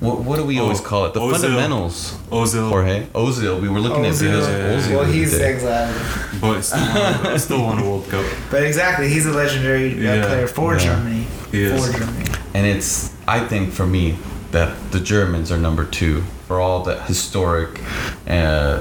what 0.00 0.20
what 0.20 0.36
do 0.36 0.44
we 0.44 0.58
Oh, 0.58 0.64
always 0.64 0.80
call 0.80 1.04
it? 1.06 1.14
The 1.14 1.20
Ozil. 1.20 1.32
fundamentals. 1.32 2.14
Ozil, 2.30 2.68
Jorge 2.70 3.06
Ozil. 3.14 3.60
We 3.60 3.68
were 3.68 3.80
looking 3.80 4.06
at 4.06 4.14
videos 4.14 4.48
of 4.48 4.54
Ozil. 4.54 4.78
Ozil. 4.78 4.90
well, 4.96 5.04
he's 5.04 5.34
other 5.34 5.42
day. 5.44 5.52
exiled. 5.54 6.40
but 6.40 6.62
still 6.62 7.38
still 7.38 7.62
won 7.62 7.78
a 7.78 7.84
World 7.84 8.08
Cup. 8.08 8.24
But 8.50 8.62
exactly, 8.64 9.08
he's 9.08 9.26
a 9.26 9.32
legendary 9.32 9.92
uh, 9.92 10.14
Yeah. 10.14 10.26
player 10.26 10.46
for 10.48 10.72
Yeah. 10.74 10.78
Germany. 10.86 11.26
He 11.52 11.62
is. 11.64 11.86
For 11.86 11.98
Germany. 11.98 12.24
and 12.54 12.66
it's 12.66 13.12
I 13.28 13.40
think 13.46 13.72
for 13.72 13.86
me 13.86 14.16
that 14.52 14.70
the 14.90 15.00
Germans 15.00 15.52
are 15.52 15.58
number 15.58 15.84
two 15.84 16.22
for 16.48 16.60
all 16.60 16.82
the 16.82 16.96
historic 17.02 17.80
uh, 18.26 18.80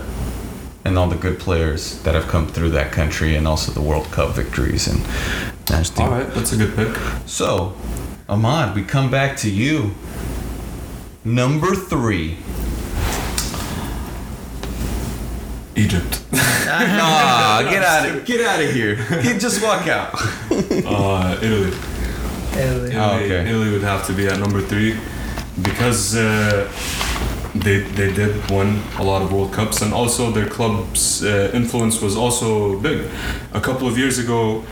and 0.86 0.98
all 0.98 1.08
the 1.10 1.16
good 1.18 1.38
players 1.38 2.00
that 2.04 2.16
have 2.16 2.28
come 2.28 2.48
through 2.48 2.70
that 2.72 2.92
country 2.92 3.36
and 3.36 3.48
also 3.48 3.72
the 3.72 3.82
World 3.82 4.06
Cup 4.12 4.30
victories 4.36 4.88
and 4.88 5.00
national 5.70 5.96
team. 5.98 6.06
All 6.08 6.12
right, 6.20 6.34
that's 6.34 6.54
a 6.54 6.58
good 6.58 6.74
pick. 6.76 6.98
So, 7.28 7.74
Ahmad, 8.28 8.74
we 8.76 8.84
come 8.84 9.12
back 9.12 9.38
to 9.38 9.50
you. 9.50 9.92
Number 11.36 11.76
three. 11.76 12.38
Egypt. 15.76 16.22
Nah, 16.32 17.62
get 17.70 17.84
out 17.84 18.10
of 18.10 18.26
get 18.26 18.42
out 18.46 18.62
of 18.62 18.72
here. 18.72 18.96
Get, 19.24 19.40
just 19.40 19.64
walk 19.64 19.88
out. 19.88 20.12
Uh, 20.14 21.38
Italy. 21.42 21.72
Italy. 22.54 22.90
Italy, 22.92 22.96
Oh, 22.96 23.16
okay. 23.20 23.48
Italy 23.50 23.72
would 23.72 23.84
have 23.84 24.06
to 24.08 24.14
be 24.14 24.28
at 24.28 24.40
number 24.40 24.62
three 24.62 24.98
because 25.62 26.16
uh, 26.18 26.70
they 27.56 27.80
they 27.80 28.12
did 28.12 28.36
win 28.52 28.82
a 28.98 29.04
lot 29.04 29.22
of 29.22 29.32
World 29.32 29.54
Cups 29.54 29.82
and 29.82 29.94
also 29.94 30.32
their 30.32 30.48
club's 30.50 31.24
uh, 31.24 31.52
influence 31.54 32.02
was 32.02 32.18
also 32.18 32.78
big. 32.82 33.08
A 33.54 33.62
couple 33.62 33.88
of 33.88 33.98
years 33.98 34.18
ago, 34.20 34.64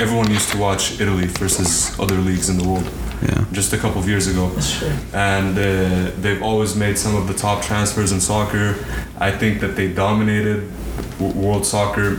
everyone 0.00 0.30
used 0.30 0.48
to 0.52 0.58
watch 0.58 0.98
Italy 0.98 1.26
versus 1.26 1.92
other 2.00 2.16
leagues 2.16 2.48
in 2.48 2.56
the 2.56 2.64
world. 2.66 2.88
Yeah. 3.22 3.44
Just 3.52 3.72
a 3.72 3.76
couple 3.78 4.00
of 4.00 4.08
years 4.08 4.26
ago, 4.26 4.48
That's 4.48 4.78
true. 4.78 4.92
and 5.12 5.58
uh, 5.58 6.10
they've 6.22 6.42
always 6.42 6.74
made 6.74 6.96
some 6.96 7.14
of 7.16 7.26
the 7.28 7.34
top 7.34 7.62
transfers 7.62 8.12
in 8.12 8.20
soccer. 8.20 8.74
I 9.18 9.30
think 9.30 9.60
that 9.60 9.76
they 9.76 9.88
dominated 9.92 10.70
w- 11.18 11.34
world 11.38 11.66
soccer 11.66 12.18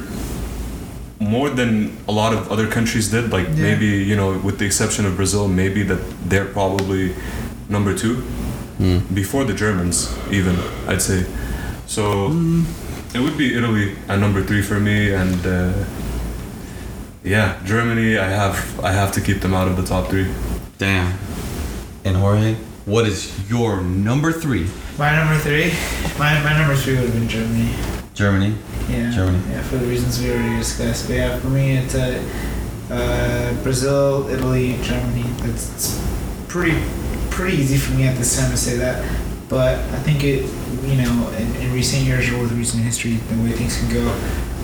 more 1.20 1.50
than 1.50 1.98
a 2.08 2.12
lot 2.12 2.34
of 2.34 2.52
other 2.52 2.68
countries 2.68 3.10
did. 3.10 3.32
Like 3.32 3.48
Yeah. 3.48 3.64
maybe 3.64 3.86
you 3.88 4.16
know, 4.16 4.38
with 4.44 4.58
the 4.60 4.66
exception 4.66 5.06
of 5.06 5.16
Brazil, 5.16 5.48
maybe 5.48 5.82
that 5.84 6.00
they're 6.30 6.46
probably 6.54 7.14
number 7.70 7.94
two 7.96 8.16
Hmm. 8.78 9.00
before 9.14 9.44
the 9.44 9.54
Germans, 9.54 10.10
even 10.32 10.56
I'd 10.88 11.02
say. 11.02 11.26
So 11.88 12.32
it 13.14 13.20
would 13.20 13.38
be 13.38 13.56
Italy 13.56 13.96
at 14.08 14.20
number 14.20 14.42
three 14.44 14.62
for 14.62 14.80
me, 14.80 15.14
and 15.14 15.46
uh, 15.46 15.74
yeah, 17.24 17.56
Germany. 17.66 18.18
I 18.18 18.28
have 18.30 18.80
I 18.84 18.92
have 18.92 19.12
to 19.14 19.22
keep 19.22 19.42
them 19.42 19.54
out 19.54 19.68
of 19.68 19.76
the 19.78 19.84
top 19.84 20.10
three. 20.10 20.28
Damn. 20.82 21.16
And 22.06 22.18
Jorge, 22.18 22.56
what 22.86 23.06
is 23.06 23.48
your 23.48 23.82
number 23.82 24.32
three? 24.32 24.68
My 24.98 25.16
number 25.16 25.38
three. 25.38 25.72
My, 26.18 26.42
my 26.44 26.58
number 26.58 26.76
three 26.76 26.96
would 26.96 27.04
have 27.04 27.14
been 27.14 27.30
Germany. 27.30 27.72
Germany. 28.16 28.56
Yeah. 28.90 29.12
Germany. 29.12 29.44
Yeah, 29.52 29.62
for 29.62 29.78
the 29.78 29.86
reasons 29.86 30.20
we 30.20 30.32
already 30.32 30.58
discussed. 30.58 31.06
But 31.06 31.18
yeah, 31.18 31.38
for 31.38 31.50
me, 31.50 31.78
it's 31.78 31.94
uh, 31.94 32.20
uh, 32.90 33.62
Brazil, 33.62 34.28
Italy, 34.30 34.80
Germany. 34.82 35.24
It's, 35.44 36.02
pretty 36.48 36.76
pretty 37.30 37.58
easy 37.58 37.78
for 37.78 37.94
me 37.94 38.08
at 38.08 38.18
this 38.18 38.40
time 38.40 38.50
to 38.50 38.58
say 38.58 38.76
that. 38.78 39.08
But 39.50 39.76
I 39.76 40.00
think 40.00 40.24
it, 40.24 40.50
you 40.84 41.00
know, 41.00 41.30
in, 41.38 41.56
in 41.58 41.74
recent 41.74 42.06
years 42.06 42.28
or 42.32 42.42
with 42.42 42.54
recent 42.54 42.82
history, 42.82 43.18
the 43.18 43.44
way 43.44 43.52
things 43.52 43.78
can 43.78 43.94
go, 43.94 44.10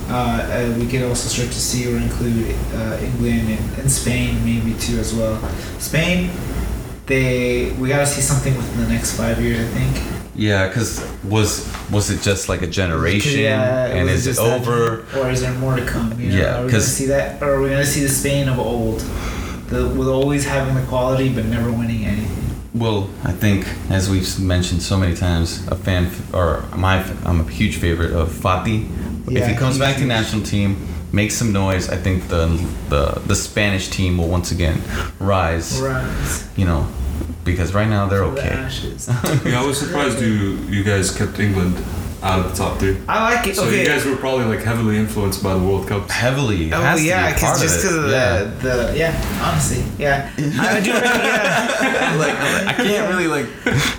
uh, 0.08 0.12
uh, 0.12 0.78
we 0.78 0.86
could 0.86 1.02
also 1.02 1.28
start 1.28 1.48
to 1.48 1.58
see 1.60 1.92
or 1.92 1.96
include 1.98 2.54
uh, 2.74 2.98
England 3.02 3.48
and, 3.50 3.78
and 3.78 3.90
Spain 3.90 4.42
maybe 4.44 4.74
too 4.78 4.98
as 4.98 5.14
well. 5.14 5.38
Spain, 5.78 6.30
they 7.06 7.72
we 7.72 7.88
got 7.88 8.00
to 8.00 8.06
see 8.06 8.20
something 8.20 8.54
within 8.56 8.80
the 8.84 8.88
next 8.88 9.16
five 9.16 9.40
years. 9.40 9.60
I 9.60 9.70
think. 9.78 10.22
Yeah, 10.34 10.68
because 10.68 11.04
was 11.24 11.66
was 11.90 12.10
it 12.10 12.22
just 12.22 12.48
like 12.48 12.62
a 12.62 12.66
generation, 12.66 13.40
Yeah, 13.40 13.86
and 13.86 14.08
is 14.08 14.26
it 14.26 14.30
just 14.30 14.40
that- 14.40 14.60
over? 14.60 15.04
or 15.18 15.30
is 15.30 15.40
there 15.40 15.52
more 15.54 15.76
to 15.76 15.84
come? 15.84 16.18
You 16.20 16.30
know? 16.30 16.36
Yeah, 16.36 16.42
are 16.60 16.64
we 16.64 16.70
gonna 16.70 16.72
'cause- 16.72 16.86
see 16.96 17.06
that, 17.06 17.42
or 17.42 17.54
are 17.56 17.60
we 17.62 17.68
gonna 17.70 17.84
see 17.84 18.02
the 18.02 18.08
Spain 18.08 18.48
of 18.48 18.58
old, 18.58 19.00
the 19.68 19.86
with 19.88 20.08
always 20.08 20.44
having 20.46 20.74
the 20.74 20.82
quality 20.82 21.28
but 21.28 21.44
never 21.46 21.70
winning 21.72 22.04
anything? 22.04 22.34
Well, 22.74 23.08
I 23.24 23.32
think 23.32 23.66
as 23.90 24.08
we've 24.08 24.38
mentioned 24.38 24.82
so 24.82 24.96
many 24.96 25.16
times, 25.16 25.66
a 25.68 25.74
fan 25.74 26.08
or 26.32 26.62
my 26.76 27.02
I'm 27.24 27.40
a 27.40 27.50
huge 27.50 27.76
favorite 27.76 28.12
of 28.12 28.28
Fati. 28.30 28.86
If 29.30 29.38
Yeah, 29.38 29.48
he 29.48 29.54
comes 29.56 29.76
huge, 29.76 29.80
back 29.80 29.94
to 29.94 30.00
huge. 30.00 30.08
national 30.08 30.42
team, 30.42 30.76
makes 31.12 31.34
some 31.34 31.52
noise, 31.52 31.88
I 31.88 31.96
think 31.96 32.28
the 32.28 32.46
the 32.88 33.20
the 33.26 33.34
Spanish 33.34 33.88
team 33.88 34.18
will 34.18 34.28
once 34.28 34.50
again 34.52 34.80
rise. 35.20 35.80
Runs. 35.80 36.48
You 36.56 36.66
know, 36.66 36.86
because 37.44 37.72
right 37.74 37.88
now 37.88 38.06
they're 38.08 38.24
for 38.24 38.34
the 38.34 38.40
okay. 38.40 38.54
Yeah, 39.50 39.62
I 39.62 39.66
was 39.66 39.78
surprised 39.78 40.20
you 40.20 40.58
you 40.68 40.82
guys 40.84 41.10
kept 41.16 41.38
England 41.40 41.76
out 42.22 42.40
of 42.40 42.50
the 42.50 42.56
top 42.56 42.78
three. 42.78 42.96
I 43.08 43.34
like 43.34 43.46
it. 43.46 43.56
So 43.56 43.64
okay. 43.66 43.82
you 43.82 43.86
guys 43.86 44.04
were 44.04 44.16
probably 44.16 44.44
like 44.46 44.64
heavily 44.64 44.96
influenced 44.96 45.42
by 45.42 45.54
the 45.54 45.60
World 45.60 45.86
Cup. 45.86 46.10
Heavily, 46.10 46.68
it 46.68 46.72
Oh 46.72 46.80
has 46.80 47.00
to 47.00 47.06
yeah, 47.06 47.30
be 47.30 47.36
a 47.36 47.38
part 47.38 47.58
because 47.58 47.62
just 47.62 47.82
because 47.82 47.96
it. 47.96 48.04
of 48.04 48.10
yeah. 48.10 48.44
the, 48.44 48.92
the 48.92 48.98
yeah, 48.98 49.42
honestly, 49.44 49.84
yeah, 49.98 50.30
I 50.36 50.80
do. 50.80 50.90
Yeah. 50.90 52.16
like 52.18 52.34
I 52.34 52.72
can't 52.74 53.08
really 53.08 53.28
like. 53.28 53.46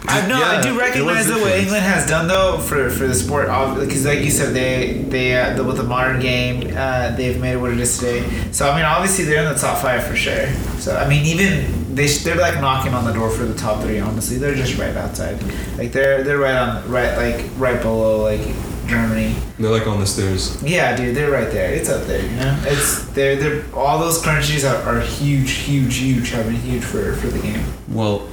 I 0.07 0.27
know. 0.27 0.39
Yeah, 0.39 0.45
I 0.45 0.61
do 0.61 0.77
recognize 0.77 1.27
the 1.27 1.33
that 1.35 1.41
what. 1.41 1.53
England 1.53 1.83
has 1.83 2.07
done 2.07 2.27
though 2.27 2.57
for 2.59 2.89
for 2.89 3.07
the 3.07 3.15
sport, 3.15 3.47
because 3.79 4.05
like 4.05 4.19
you 4.19 4.31
said, 4.31 4.53
they 4.53 5.03
they 5.07 5.35
uh, 5.35 5.55
the, 5.55 5.63
with 5.63 5.77
the 5.77 5.83
modern 5.83 6.19
game, 6.19 6.73
uh, 6.75 7.15
they've 7.15 7.39
made 7.39 7.53
it 7.53 7.57
what 7.57 7.71
it 7.71 7.79
is 7.79 7.97
today. 7.97 8.27
So 8.51 8.69
I 8.69 8.75
mean, 8.75 8.85
obviously 8.85 9.25
they're 9.25 9.43
in 9.43 9.53
the 9.53 9.59
top 9.59 9.81
five 9.81 10.03
for 10.03 10.15
sure. 10.15 10.51
So 10.79 10.95
I 10.95 11.07
mean, 11.07 11.25
even 11.25 11.88
they 11.99 12.07
they're 12.07 12.37
like 12.37 12.61
knocking 12.61 12.93
on 12.93 13.03
the 13.03 13.11
door 13.11 13.29
for 13.29 13.43
the 13.43 13.53
top 13.53 13.83
three. 13.83 13.99
Honestly, 13.99 14.37
they're 14.37 14.55
just 14.55 14.77
right 14.77 14.95
outside. 14.95 15.41
Like 15.77 15.91
they're 15.91 16.23
they're 16.23 16.37
right 16.37 16.55
on 16.55 16.89
right 16.89 17.17
like 17.17 17.45
right 17.57 17.81
below 17.81 18.21
like 18.21 18.39
Germany. 18.87 19.35
They're 19.59 19.69
like 19.69 19.85
on 19.85 19.99
the 19.99 20.07
stairs. 20.07 20.63
Yeah, 20.63 20.95
dude, 20.95 21.13
they're 21.13 21.29
right 21.29 21.51
there. 21.51 21.73
It's 21.73 21.89
up 21.89 22.07
there, 22.07 22.25
you 22.25 22.35
know. 22.37 22.57
It's 22.65 23.03
they're 23.09 23.35
they're 23.35 23.75
all 23.75 23.99
those 23.99 24.21
countries 24.21 24.63
are, 24.63 24.77
are 24.83 25.01
huge, 25.01 25.51
huge, 25.51 25.97
huge. 25.97 26.29
Have 26.29 26.45
been 26.45 26.55
huge 26.55 26.83
for 26.85 27.13
for 27.15 27.27
the 27.27 27.39
game. 27.39 27.65
Well, 27.89 28.29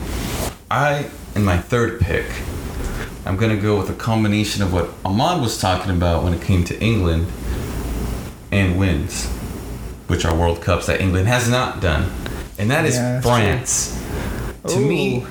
I 0.71 1.11
in 1.35 1.45
my 1.45 1.59
third 1.59 2.01
pick, 2.01 2.27
I'm 3.25 3.37
gonna 3.37 3.57
go 3.57 3.77
with 3.77 3.91
a 3.91 3.95
combination 3.95 4.63
of 4.63 4.73
what 4.73 4.91
Ahmad 5.05 5.43
was 5.43 5.59
talking 5.59 5.91
about 5.91 6.23
when 6.23 6.33
it 6.33 6.41
came 6.41 6.63
to 6.65 6.81
England 6.81 7.27
and 8.53 8.79
wins, 8.79 9.27
which 10.07 10.25
are 10.25 10.37
World 10.37 10.63
Cups 10.63 10.87
that 10.87 11.01
England 11.01 11.27
has 11.27 11.49
not 11.49 11.81
done, 11.81 12.13
and 12.59 12.71
that 12.71 12.85
is 12.85 12.95
Yeah, 12.97 13.21
that's 13.21 13.27
France. 13.27 14.03
To 14.75 14.81
me, 14.81 15.25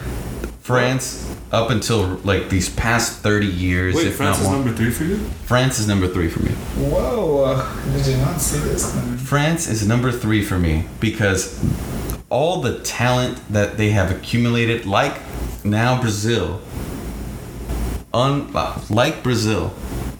France 0.61 1.21
up 1.51 1.69
until 1.69 2.15
like 2.23 2.49
these 2.49 2.69
past 2.69 3.19
30 3.21 3.45
years, 3.47 3.95
Wait, 3.95 4.07
if 4.07 4.15
France 4.15 4.37
not 4.37 4.43
is 4.43 4.47
more. 4.49 4.57
number 4.57 4.75
three 4.75 4.91
for 4.91 5.03
you? 5.03 5.17
France 5.45 5.79
is 5.79 5.87
number 5.87 6.07
three 6.07 6.29
for 6.29 6.41
me. 6.41 6.51
Whoa! 6.51 7.43
uh, 7.45 7.93
Did 7.95 8.07
you 8.07 8.17
not 8.17 8.41
see 8.41 8.59
this 8.59 8.91
coming? 8.91 9.17
France 9.17 9.67
is 9.69 9.87
number 9.87 10.11
three 10.11 10.43
for 10.43 10.57
me 10.57 10.85
because 10.99 11.63
all 12.29 12.61
the 12.61 12.79
talent 12.79 13.39
that 13.51 13.77
they 13.77 13.91
have 13.91 14.11
accumulated, 14.11 14.85
like 14.85 15.15
now 15.63 15.99
Brazil, 16.01 16.61
un, 18.13 18.51
like 18.89 19.23
Brazil, 19.23 19.73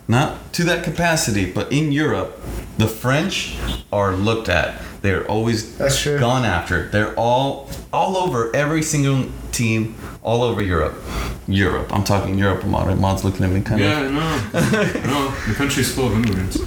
not 0.08 0.54
to 0.54 0.64
that 0.66 0.84
capacity, 0.84 1.52
but 1.52 1.72
in 1.72 1.92
Europe, 1.92 2.40
the 2.78 2.88
French 2.88 3.58
are 3.92 4.16
looked 4.16 4.50
at. 4.50 4.82
They're 5.02 5.26
always 5.28 5.78
That's 5.78 6.02
true. 6.02 6.20
gone 6.20 6.46
after. 6.46 6.88
They're 6.90 7.14
all 7.18 7.70
all 7.94 8.18
over 8.18 8.54
every 8.56 8.82
single 8.82 9.30
team 9.52 9.96
all 10.24 10.42
over 10.44 10.62
Europe. 10.62 10.96
Europe. 11.48 11.94
I'm 11.94 12.04
talking 12.04 12.38
Europe. 12.38 12.64
Ahmad. 12.66 12.88
Ahmad's 12.90 13.24
looking 13.24 13.46
at 13.46 13.52
me 13.52 13.62
kind 13.62 13.82
of. 13.82 13.88
Yeah, 13.88 14.10
no, 14.10 14.60
no. 15.06 15.32
The 15.48 15.54
country's 15.56 15.94
full 15.94 16.08
of 16.08 16.14
immigrants. 16.14 16.58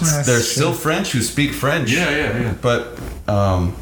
That's 0.00 0.26
There's 0.26 0.44
true. 0.46 0.54
still 0.54 0.72
French 0.72 1.12
who 1.12 1.20
speak 1.20 1.52
French. 1.52 1.90
Yeah, 1.92 2.10
yeah, 2.10 2.40
yeah. 2.40 2.54
But 2.60 2.98
um, 3.28 3.76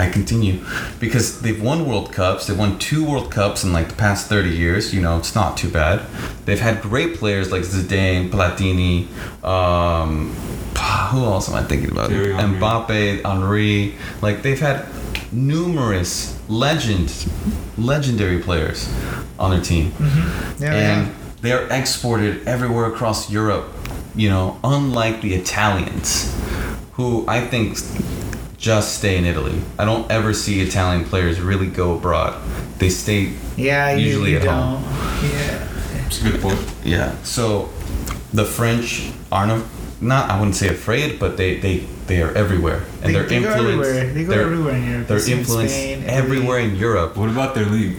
I 0.00 0.08
continue 0.10 0.60
because 1.00 1.40
they've 1.42 1.60
won 1.62 1.86
World 1.86 2.12
Cups. 2.12 2.46
They've 2.46 2.58
won 2.58 2.78
two 2.78 3.04
World 3.04 3.30
Cups 3.30 3.64
in 3.64 3.72
like 3.72 3.88
the 3.88 3.94
past 3.94 4.28
30 4.28 4.50
years. 4.50 4.92
You 4.94 5.00
know, 5.00 5.18
it's 5.18 5.34
not 5.34 5.56
too 5.56 5.70
bad. 5.70 6.00
They've 6.44 6.60
had 6.60 6.82
great 6.82 7.16
players 7.16 7.50
like 7.52 7.62
Zidane, 7.62 8.30
Platini. 8.30 9.06
Um, 9.44 10.30
who 11.10 11.24
else 11.24 11.48
am 11.48 11.54
I 11.54 11.62
thinking 11.62 11.90
about? 11.90 12.08
Thierry 12.10 12.32
Henry. 12.32 12.58
Mbappe, 12.58 13.24
Henri. 13.24 13.94
Like 14.20 14.42
they've 14.42 14.58
had 14.60 14.86
numerous 15.32 16.38
legends, 16.48 17.28
legendary 17.78 18.38
players 18.40 18.92
on 19.38 19.50
their 19.50 19.60
team 19.62 19.92
Yeah, 20.58 20.72
and 20.74 21.06
yeah. 21.06 21.12
they're 21.40 21.66
exported 21.70 22.46
everywhere 22.46 22.86
across 22.86 23.30
Europe. 23.30 23.68
You 24.14 24.28
know, 24.28 24.58
unlike 24.62 25.22
the 25.22 25.34
Italians, 25.34 26.34
who 26.94 27.24
I 27.26 27.40
think 27.46 27.78
just 28.62 28.96
stay 28.98 29.18
in 29.18 29.24
Italy. 29.26 29.60
I 29.78 29.84
don't 29.84 30.08
ever 30.10 30.32
see 30.32 30.60
Italian 30.60 31.04
players 31.04 31.40
really 31.40 31.66
go 31.66 31.96
abroad. 31.96 32.40
They 32.78 32.88
stay. 32.88 33.32
Yeah, 33.56 33.92
Usually 33.96 34.30
you 34.30 34.36
at 34.38 34.44
don't. 34.44 34.78
home. 34.78 34.84
Yeah. 35.30 36.06
It's 36.06 36.20
a 36.24 36.30
good 36.30 36.40
point. 36.40 36.74
Yeah. 36.84 37.14
So, 37.24 37.68
the 38.32 38.44
French 38.44 39.10
aren't 39.32 39.64
not. 40.00 40.30
I 40.30 40.38
wouldn't 40.38 40.54
say 40.56 40.68
afraid, 40.68 41.18
but 41.18 41.36
they 41.36 41.56
they 41.58 41.78
they 42.06 42.22
are 42.22 42.32
everywhere, 42.34 42.82
and 43.02 43.08
They, 43.10 43.12
they're 43.12 43.26
they 43.26 43.40
go 43.42 43.50
influenced. 43.50 43.88
everywhere. 43.90 44.14
They 44.14 44.24
go 44.24 44.30
they're, 44.30 44.42
everywhere 44.42 44.74
in 44.76 44.84
Europe. 44.90 45.06
They're 45.08 45.16
It's 45.18 45.28
in 45.28 45.38
influenced 45.38 45.74
Spain, 45.74 45.98
Italy. 45.98 46.12
everywhere 46.22 46.58
in 46.60 46.76
Europe. 46.76 47.16
What 47.16 47.28
about 47.30 47.54
their 47.54 47.66
league? 47.66 47.96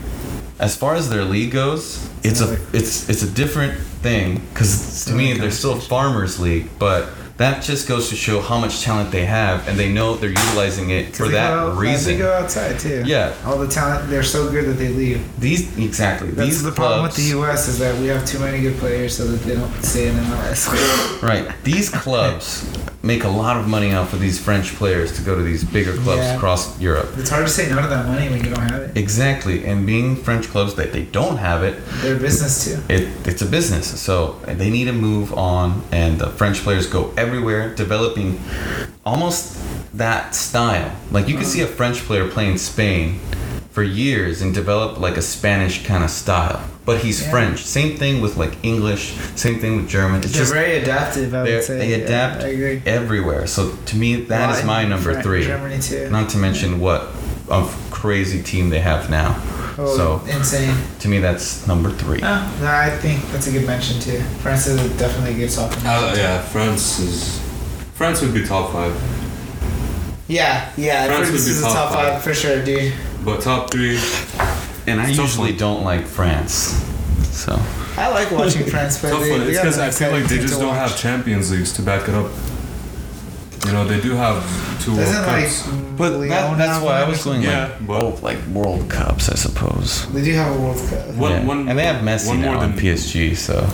as 0.60 0.78
far 0.78 0.95
as 0.95 1.10
their 1.10 1.26
league 1.26 1.52
goes, 1.52 2.08
it's 2.23 2.39
a 2.39 2.58
it's 2.71 3.10
it's 3.10 3.23
a 3.23 3.30
different 3.41 3.73
thing 4.02 4.39
because 4.54 5.04
to 5.06 5.12
me 5.13 5.34
they're 5.34 5.52
still 5.52 5.78
farmers 5.80 6.39
league, 6.39 6.69
but 6.80 7.10
that 7.38 7.63
just 7.63 7.88
goes 7.88 8.10
to 8.10 8.15
show 8.15 8.41
how 8.41 8.60
much 8.60 8.82
talent 8.82 9.12
they 9.12 9.26
have, 9.26 9.67
and 9.67 9.78
they 9.78 9.91
know 9.91 10.15
they're 10.15 10.30
utilizing 10.30 10.91
it 10.91 11.15
for 11.15 11.28
that 11.30 11.52
out- 11.52 11.78
reason. 11.78 12.13
They 12.13 12.19
go 12.19 12.32
outside 12.32 12.80
too. 12.80 13.04
Yeah. 13.06 13.34
All 13.46 13.58
the 13.58 13.67
talent, 13.67 14.10
they're 14.10 14.22
so 14.24 14.52
good 14.52 14.65
that 14.65 14.74
they 14.74 14.89
leave. 14.89 15.22
These 15.39 15.76
exactly 15.78 16.30
That's 16.30 16.48
these 16.50 16.63
the 16.63 16.72
problem 16.72 17.04
with 17.04 17.15
the 17.15 17.24
U.S. 17.38 17.67
is 17.67 17.80
that 17.80 18.00
we 18.00 18.08
have 18.08 18.26
too 18.26 18.39
many 18.39 18.62
good 18.62 18.78
players, 18.78 19.17
so 19.17 19.26
that 19.26 19.41
they 19.41 19.56
don't 19.56 19.74
stay 19.84 20.08
in 20.10 20.15
MLS. 20.15 21.22
right? 21.24 21.52
These 21.63 21.89
clubs 21.89 22.63
make 23.03 23.25
a 23.25 23.29
lot 23.29 23.57
of 23.57 23.67
money 23.67 23.93
off 23.93 24.13
of 24.13 24.21
these 24.21 24.39
French 24.39 24.75
players 24.75 25.11
to 25.17 25.21
go 25.21 25.35
to 25.35 25.43
these 25.43 25.63
bigger 25.65 25.93
clubs 25.93 26.21
Yeah. 26.21 26.37
across 26.37 26.79
Europe. 26.79 27.09
It's 27.17 27.29
hard 27.29 27.45
to 27.45 27.51
say 27.51 27.69
no 27.69 27.81
to 27.81 27.87
that 27.87 28.07
money 28.07 28.29
when 28.29 28.41
you 28.41 28.49
don't 28.49 28.69
have 28.71 28.81
it. 28.81 28.97
Exactly, 28.97 29.65
and 29.65 29.85
being 29.85 30.15
French 30.15 30.49
clubs 30.49 30.75
that 30.75 30.93
they 30.93 31.03
don't 31.03 31.35
have 31.35 31.63
it, 31.63 31.75
Their 32.01 32.15
business 32.15 32.63
too. 32.63 32.79
it 32.87 33.09
it's 33.25 33.41
a 33.41 33.45
business. 33.45 33.99
So 33.99 34.37
they 34.47 34.69
need 34.69 34.85
to 34.85 34.93
move 34.93 35.33
on, 35.33 35.83
and 35.91 36.17
the 36.17 36.29
French 36.29 36.61
players 36.63 36.87
go 36.87 37.13
everywhere, 37.17 37.75
developing 37.75 38.39
almost 39.05 39.57
that 39.93 40.33
style. 40.33 40.91
Like 41.11 41.27
you 41.27 41.33
can 41.33 41.43
uh-huh. 41.43 41.51
see 41.51 41.61
a 41.61 41.67
French 41.67 41.99
player 42.05 42.27
play 42.29 42.49
in 42.49 42.57
Spain 42.57 43.19
for 43.73 43.81
years 43.83 44.41
and 44.43 44.53
develop 44.53 44.99
like 44.99 45.17
a 45.17 45.21
Spanish 45.21 45.83
kind 45.83 46.03
of 46.03 46.09
style, 46.12 46.62
but 46.86 46.99
he's 46.99 47.23
Yeah. 47.23 47.31
French. 47.31 47.65
Same 47.65 47.97
thing 47.97 48.21
with 48.21 48.38
like 48.38 48.53
English. 48.63 49.13
Same 49.36 49.59
thing 49.59 49.75
with 49.77 49.89
German. 49.89 50.21
It's 50.21 50.31
They're 50.31 50.41
just 50.43 50.53
very 50.53 50.77
adaptive. 50.77 51.33
I 51.33 51.43
they're- 51.43 51.55
would 51.55 51.63
say 51.63 51.77
they 51.79 51.89
Yeah, 51.89 52.05
adapt 52.05 52.43
I 52.43 52.47
agree. 52.49 52.81
everywhere. 52.86 53.47
So 53.47 53.71
to 53.88 53.97
me, 53.97 54.15
that 54.25 54.51
is 54.51 54.57
Well, 54.57 54.67
my 54.67 54.83
number 54.86 55.12
Fran- 55.13 55.23
three. 55.23 55.43
Germany 55.45 55.79
too. 55.79 56.07
Not 56.12 56.29
to 56.29 56.38
mention 56.38 56.79
what 56.79 57.07
a 57.49 57.65
crazy 57.89 58.43
team 58.43 58.69
they 58.69 58.79
have 58.79 59.09
now. 59.09 59.36
Oh, 59.75 59.97
so 59.97 60.21
insane. 60.31 60.75
to 60.99 61.07
me, 61.07 61.17
that's 61.17 61.65
number 61.65 61.89
three. 61.89 62.19
Oh, 62.21 62.51
no, 62.62 62.67
I 62.67 62.91
think 62.91 63.21
that's 63.31 63.47
a 63.47 63.51
good 63.51 63.65
mention 63.65 63.99
too. 63.99 64.21
France 64.43 64.67
is 64.67 64.79
definitely 64.99 65.31
a 65.33 65.38
good 65.39 65.51
soccer. 65.51 65.79
Uh, 65.83 66.13
yeah, 66.15 66.41
France 66.43 66.99
is. 66.99 67.39
France 67.95 68.21
would 68.21 68.36
be 68.36 68.45
top 68.45 68.71
five, 68.71 68.93
Yeah, 70.27 70.69
yeah. 70.77 71.05
France 71.07 71.15
France 71.15 71.31
would 71.31 71.45
be 71.45 71.51
is 71.51 71.59
a 71.59 71.63
top 71.63 71.73
top 71.73 71.93
five. 71.93 72.13
five 72.13 72.23
for 72.23 72.33
sure, 72.36 72.63
dude. 72.63 72.93
But 73.23 73.41
top 73.41 73.71
three. 73.71 73.97
And 74.88 74.99
I 74.99 75.09
It's 75.09 75.17
usually 75.17 75.51
one. 75.51 75.57
don't 75.59 75.83
like 75.83 76.05
France. 76.05 76.83
So 77.31 77.59
I 77.97 78.09
like 78.09 78.31
watching 78.31 78.65
France 78.65 78.97
play. 78.99 79.12
Tough 79.12 79.21
They- 79.21 79.31
one. 79.31 79.39
they 79.41 79.47
It's 79.51 79.59
because 79.59 79.79
I 79.79 79.89
feel 79.91 80.12
like 80.12 80.25
they 80.25 80.38
just 80.39 80.59
don't 80.59 80.67
watch. 80.75 80.89
have 80.91 80.97
Champions 80.97 81.51
Leagues 81.51 81.71
to 81.73 81.81
back 81.81 82.07
it 82.09 82.15
up. 82.15 82.29
You 83.65 83.71
know, 83.71 83.86
they 83.88 83.99
do 84.01 84.12
have 84.15 84.43
two 84.83 84.91
World 84.91 85.05
Doesn't 85.05 85.25
like. 85.25 85.43
Cups. 85.45 85.67
But 85.97 86.19
that, 86.27 86.57
that's 86.57 86.83
why 86.83 87.01
I 87.01 87.07
was 87.07 87.23
going 87.23 87.41
Yeah, 87.43 87.63
like, 87.63 87.88
but- 87.88 88.03
oh, 88.03 88.19
like 88.21 88.38
World 88.51 88.89
Cups, 88.89 89.29
I 89.29 89.36
suppose. 89.36 90.05
They 90.13 90.21
do 90.21 90.33
have 90.33 90.53
a 90.53 90.59
World 90.59 90.81
Cup. 90.89 91.07
One- 91.15 91.31
Yeah. 91.31 91.45
one- 91.45 91.69
and 91.69 91.79
they 91.79 91.86
have 91.86 92.01
Messi 92.03 92.27
one 92.27 92.41
more 92.41 92.55
now 92.55 92.62
in 92.63 92.71
than- 92.75 92.79
PSG, 92.79 93.36
so 93.36 93.65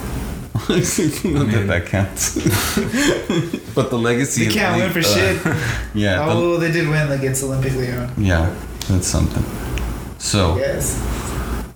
not 0.69 1.47
mean- 1.47 1.51
that 1.51 1.67
that 1.67 1.85
counts. 1.87 2.35
but 3.73 3.89
the 3.89 3.97
legacy. 3.97 4.45
They 4.45 4.53
can't 4.53 4.75
the- 4.77 4.83
win 4.83 4.91
for 4.91 4.99
uh, 4.99 5.01
shit. 5.01 5.37
Yeah, 5.95 6.17
the- 6.25 6.31
Oh, 6.33 6.57
they 6.57 6.71
did 6.71 6.87
win 6.87 7.11
against 7.11 7.43
Olympic 7.43 7.73
Lyon. 7.73 8.11
yeah, 8.17 8.49
that's 8.89 9.07
something. 9.07 9.43
So 10.17 10.57
Yes. 10.57 10.99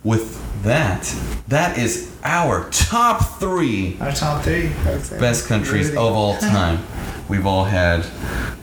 with 0.04 0.39
that, 0.63 1.13
that 1.47 1.78
is 1.78 2.10
our 2.23 2.69
top 2.71 3.39
three 3.39 3.97
Our 3.99 4.12
top 4.12 4.43
three. 4.43 4.71
I 4.86 4.91
would 4.91 5.04
say. 5.06 5.19
best 5.19 5.47
countries 5.47 5.88
Really. 5.91 5.97
of 5.97 6.13
all 6.15 6.38
time. 6.38 6.80
We've 7.30 7.45
all 7.45 7.63
had 7.65 8.02
a 8.02 8.06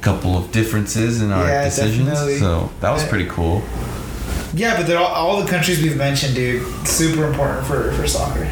couple 0.03 0.37
of 0.37 0.53
differences 0.53 1.23
in 1.23 1.31
our 1.33 1.47
Yeah, 1.47 1.65
decisions, 1.65 2.09
definitely. 2.09 2.39
so 2.39 2.71
that 2.81 2.91
was 2.91 3.05
pretty 3.07 3.27
cool. 3.27 3.63
Yeah, 4.55 4.77
but 4.77 4.87
they're 4.87 4.99
all, 4.99 5.07
all 5.07 5.43
the 5.43 5.49
countries 5.51 5.81
we've 5.83 5.97
mentioned, 5.97 6.35
dude. 6.35 6.63
Super 6.87 7.25
important 7.27 7.67
for, 7.67 7.93
for 7.93 8.07
soccer. 8.07 8.51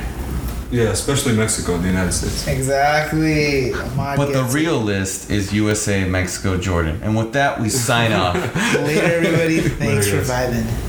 Yeah, 0.71 0.91
especially 0.91 1.35
Mexico 1.35 1.75
and 1.77 1.85
the 1.85 1.89
United 1.89 2.13
States. 2.13 2.47
Exactly. 2.47 3.73
Ahmad 3.73 4.17
But 4.19 4.27
the 4.27 4.43
gets 4.43 4.55
it. 4.55 4.57
real 4.59 4.79
list 4.79 5.31
is 5.31 5.53
USA, 5.53 6.05
Mexico, 6.05 6.59
Jordan. 6.59 7.01
And 7.03 7.17
with 7.17 7.33
that, 7.33 7.59
we 7.61 7.69
sign 7.71 8.13
off. 8.13 8.35
Later, 8.75 9.01
everybody. 9.07 9.61
Thanks 9.61 10.07
Later, 10.07 10.23
for 10.23 10.29
guys. 10.29 10.55
vibing. 10.55 10.88